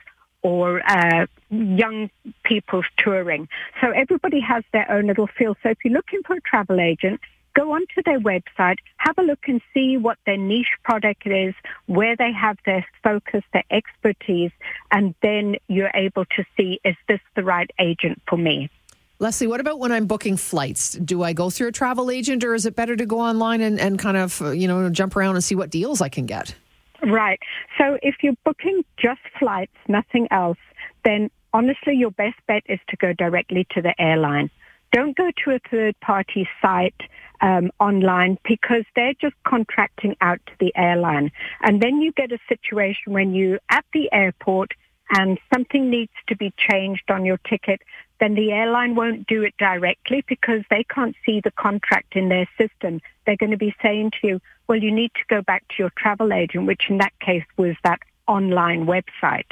or 0.42 0.80
uh, 0.88 1.26
young 1.50 2.10
people's 2.44 2.86
touring. 2.98 3.48
So 3.80 3.90
everybody 3.90 4.40
has 4.40 4.62
their 4.72 4.90
own 4.90 5.06
little 5.06 5.26
feel. 5.26 5.56
So 5.62 5.70
if 5.70 5.78
you're 5.84 5.94
looking 5.94 6.20
for 6.24 6.36
a 6.36 6.40
travel 6.40 6.80
agent, 6.80 7.20
go 7.54 7.72
onto 7.72 8.02
their 8.04 8.20
website, 8.20 8.76
have 8.98 9.18
a 9.18 9.22
look 9.22 9.48
and 9.48 9.60
see 9.72 9.96
what 9.96 10.18
their 10.26 10.36
niche 10.36 10.76
product 10.84 11.26
is, 11.26 11.54
where 11.86 12.14
they 12.14 12.32
have 12.32 12.58
their 12.66 12.86
focus, 13.02 13.42
their 13.52 13.64
expertise, 13.70 14.52
and 14.92 15.14
then 15.22 15.56
you're 15.66 15.90
able 15.94 16.26
to 16.26 16.44
see, 16.56 16.78
is 16.84 16.96
this 17.08 17.20
the 17.34 17.42
right 17.42 17.70
agent 17.78 18.20
for 18.28 18.36
me? 18.36 18.70
Leslie, 19.18 19.46
what 19.46 19.60
about 19.60 19.78
when 19.78 19.92
I'm 19.92 20.06
booking 20.06 20.36
flights? 20.36 20.92
Do 20.92 21.22
I 21.22 21.32
go 21.32 21.48
through 21.48 21.68
a 21.68 21.72
travel 21.72 22.10
agent 22.10 22.44
or 22.44 22.54
is 22.54 22.66
it 22.66 22.76
better 22.76 22.96
to 22.96 23.06
go 23.06 23.18
online 23.18 23.62
and, 23.62 23.80
and 23.80 23.98
kind 23.98 24.16
of, 24.16 24.42
uh, 24.42 24.50
you 24.50 24.68
know, 24.68 24.90
jump 24.90 25.16
around 25.16 25.36
and 25.36 25.44
see 25.44 25.54
what 25.54 25.70
deals 25.70 26.02
I 26.02 26.10
can 26.10 26.26
get? 26.26 26.54
Right. 27.02 27.40
So 27.78 27.98
if 28.02 28.16
you're 28.22 28.36
booking 28.44 28.84
just 28.98 29.20
flights, 29.38 29.72
nothing 29.88 30.28
else, 30.30 30.58
then 31.04 31.30
honestly, 31.54 31.94
your 31.94 32.10
best 32.10 32.36
bet 32.46 32.62
is 32.66 32.78
to 32.88 32.96
go 32.96 33.14
directly 33.14 33.66
to 33.70 33.80
the 33.80 33.94
airline. 33.98 34.50
Don't 34.92 35.16
go 35.16 35.30
to 35.44 35.50
a 35.52 35.60
third 35.70 35.98
party 36.00 36.46
site 36.60 37.00
um, 37.40 37.70
online 37.80 38.38
because 38.46 38.84
they're 38.94 39.14
just 39.20 39.34
contracting 39.46 40.16
out 40.20 40.40
to 40.46 40.52
the 40.60 40.72
airline. 40.76 41.32
And 41.62 41.80
then 41.80 42.02
you 42.02 42.12
get 42.12 42.32
a 42.32 42.38
situation 42.48 43.12
when 43.12 43.34
you're 43.34 43.60
at 43.70 43.84
the 43.92 44.10
airport 44.12 44.72
and 45.10 45.38
something 45.52 45.88
needs 45.90 46.12
to 46.28 46.36
be 46.36 46.52
changed 46.58 47.10
on 47.10 47.24
your 47.24 47.38
ticket 47.48 47.80
then 48.20 48.34
the 48.34 48.52
airline 48.52 48.94
won't 48.94 49.26
do 49.26 49.42
it 49.42 49.54
directly 49.58 50.24
because 50.26 50.62
they 50.70 50.84
can't 50.84 51.14
see 51.24 51.40
the 51.40 51.50
contract 51.50 52.16
in 52.16 52.28
their 52.28 52.48
system. 52.58 53.00
They're 53.24 53.36
going 53.36 53.50
to 53.50 53.56
be 53.56 53.74
saying 53.82 54.12
to 54.20 54.26
you, 54.26 54.40
well, 54.68 54.78
you 54.78 54.90
need 54.90 55.12
to 55.14 55.22
go 55.28 55.42
back 55.42 55.66
to 55.68 55.74
your 55.78 55.90
travel 55.96 56.32
agent, 56.32 56.66
which 56.66 56.84
in 56.88 56.98
that 56.98 57.12
case 57.20 57.44
was 57.56 57.76
that 57.84 58.00
online 58.26 58.86
website. 58.86 59.50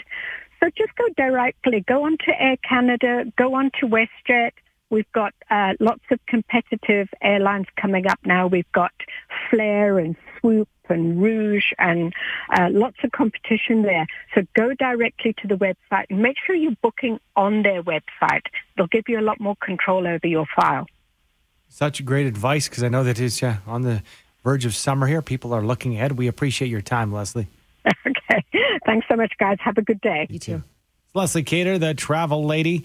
So 0.61 0.70
just 0.77 0.94
go 0.96 1.05
directly, 1.16 1.85
go 1.87 2.05
on 2.07 2.16
to 2.18 2.42
Air 2.42 2.57
Canada, 2.68 3.24
go 3.37 3.55
on 3.55 3.70
to 3.81 3.87
WestJet. 3.87 4.53
We've 4.94 5.11
got 5.12 5.35
uh, 5.50 5.72
lots 5.80 6.04
of 6.12 6.20
competitive 6.28 7.09
airlines 7.20 7.66
coming 7.74 8.07
up 8.07 8.20
now. 8.24 8.46
We've 8.46 8.70
got 8.70 8.92
Flair 9.50 9.98
and 9.98 10.14
Swoop 10.38 10.68
and 10.88 11.20
Rouge 11.20 11.72
and 11.80 12.12
uh, 12.57 12.68
lots 12.70 12.98
of 13.02 13.11
competition 13.11 13.83
there. 13.83 14.07
So 14.37 14.42
go 14.54 14.72
directly 14.78 15.35
to 15.42 15.48
the 15.48 15.57
website 15.57 16.04
and 16.11 16.22
make 16.22 16.37
sure 16.46 16.54
you're 16.54 16.76
booking 16.80 17.18
on 17.35 17.64
their 17.64 17.83
website. 17.83 18.42
They'll 18.76 18.87
give 18.87 19.09
you 19.09 19.18
a 19.18 19.20
lot 19.20 19.40
more 19.40 19.57
control 19.61 20.07
over 20.07 20.28
your 20.28 20.46
file. 20.54 20.87
Such 21.68 22.04
great 22.04 22.26
advice 22.26 22.68
because 22.68 22.85
I 22.85 22.88
know 22.88 23.02
that 23.02 23.18
it's 23.18 23.42
yeah, 23.42 23.57
on 23.66 23.83
the 23.83 24.00
verge 24.44 24.64
of 24.64 24.76
summer 24.76 25.09
here. 25.09 25.22
People 25.22 25.52
are 25.52 25.64
looking 25.64 25.96
ahead. 25.96 26.12
We 26.12 26.28
appreciate 26.28 26.68
your 26.68 26.83
time, 26.83 27.12
Leslie. 27.12 27.48
okay. 28.07 28.44
Thanks 28.87 29.09
so 29.11 29.16
much, 29.16 29.33
guys. 29.40 29.57
Have 29.59 29.76
a 29.76 29.83
good 29.83 30.00
day. 30.00 30.28
You 30.30 30.38
too. 30.38 30.62
Leslie 31.14 31.42
Cater, 31.42 31.78
the 31.78 31.94
travel 31.94 32.44
lady. 32.44 32.85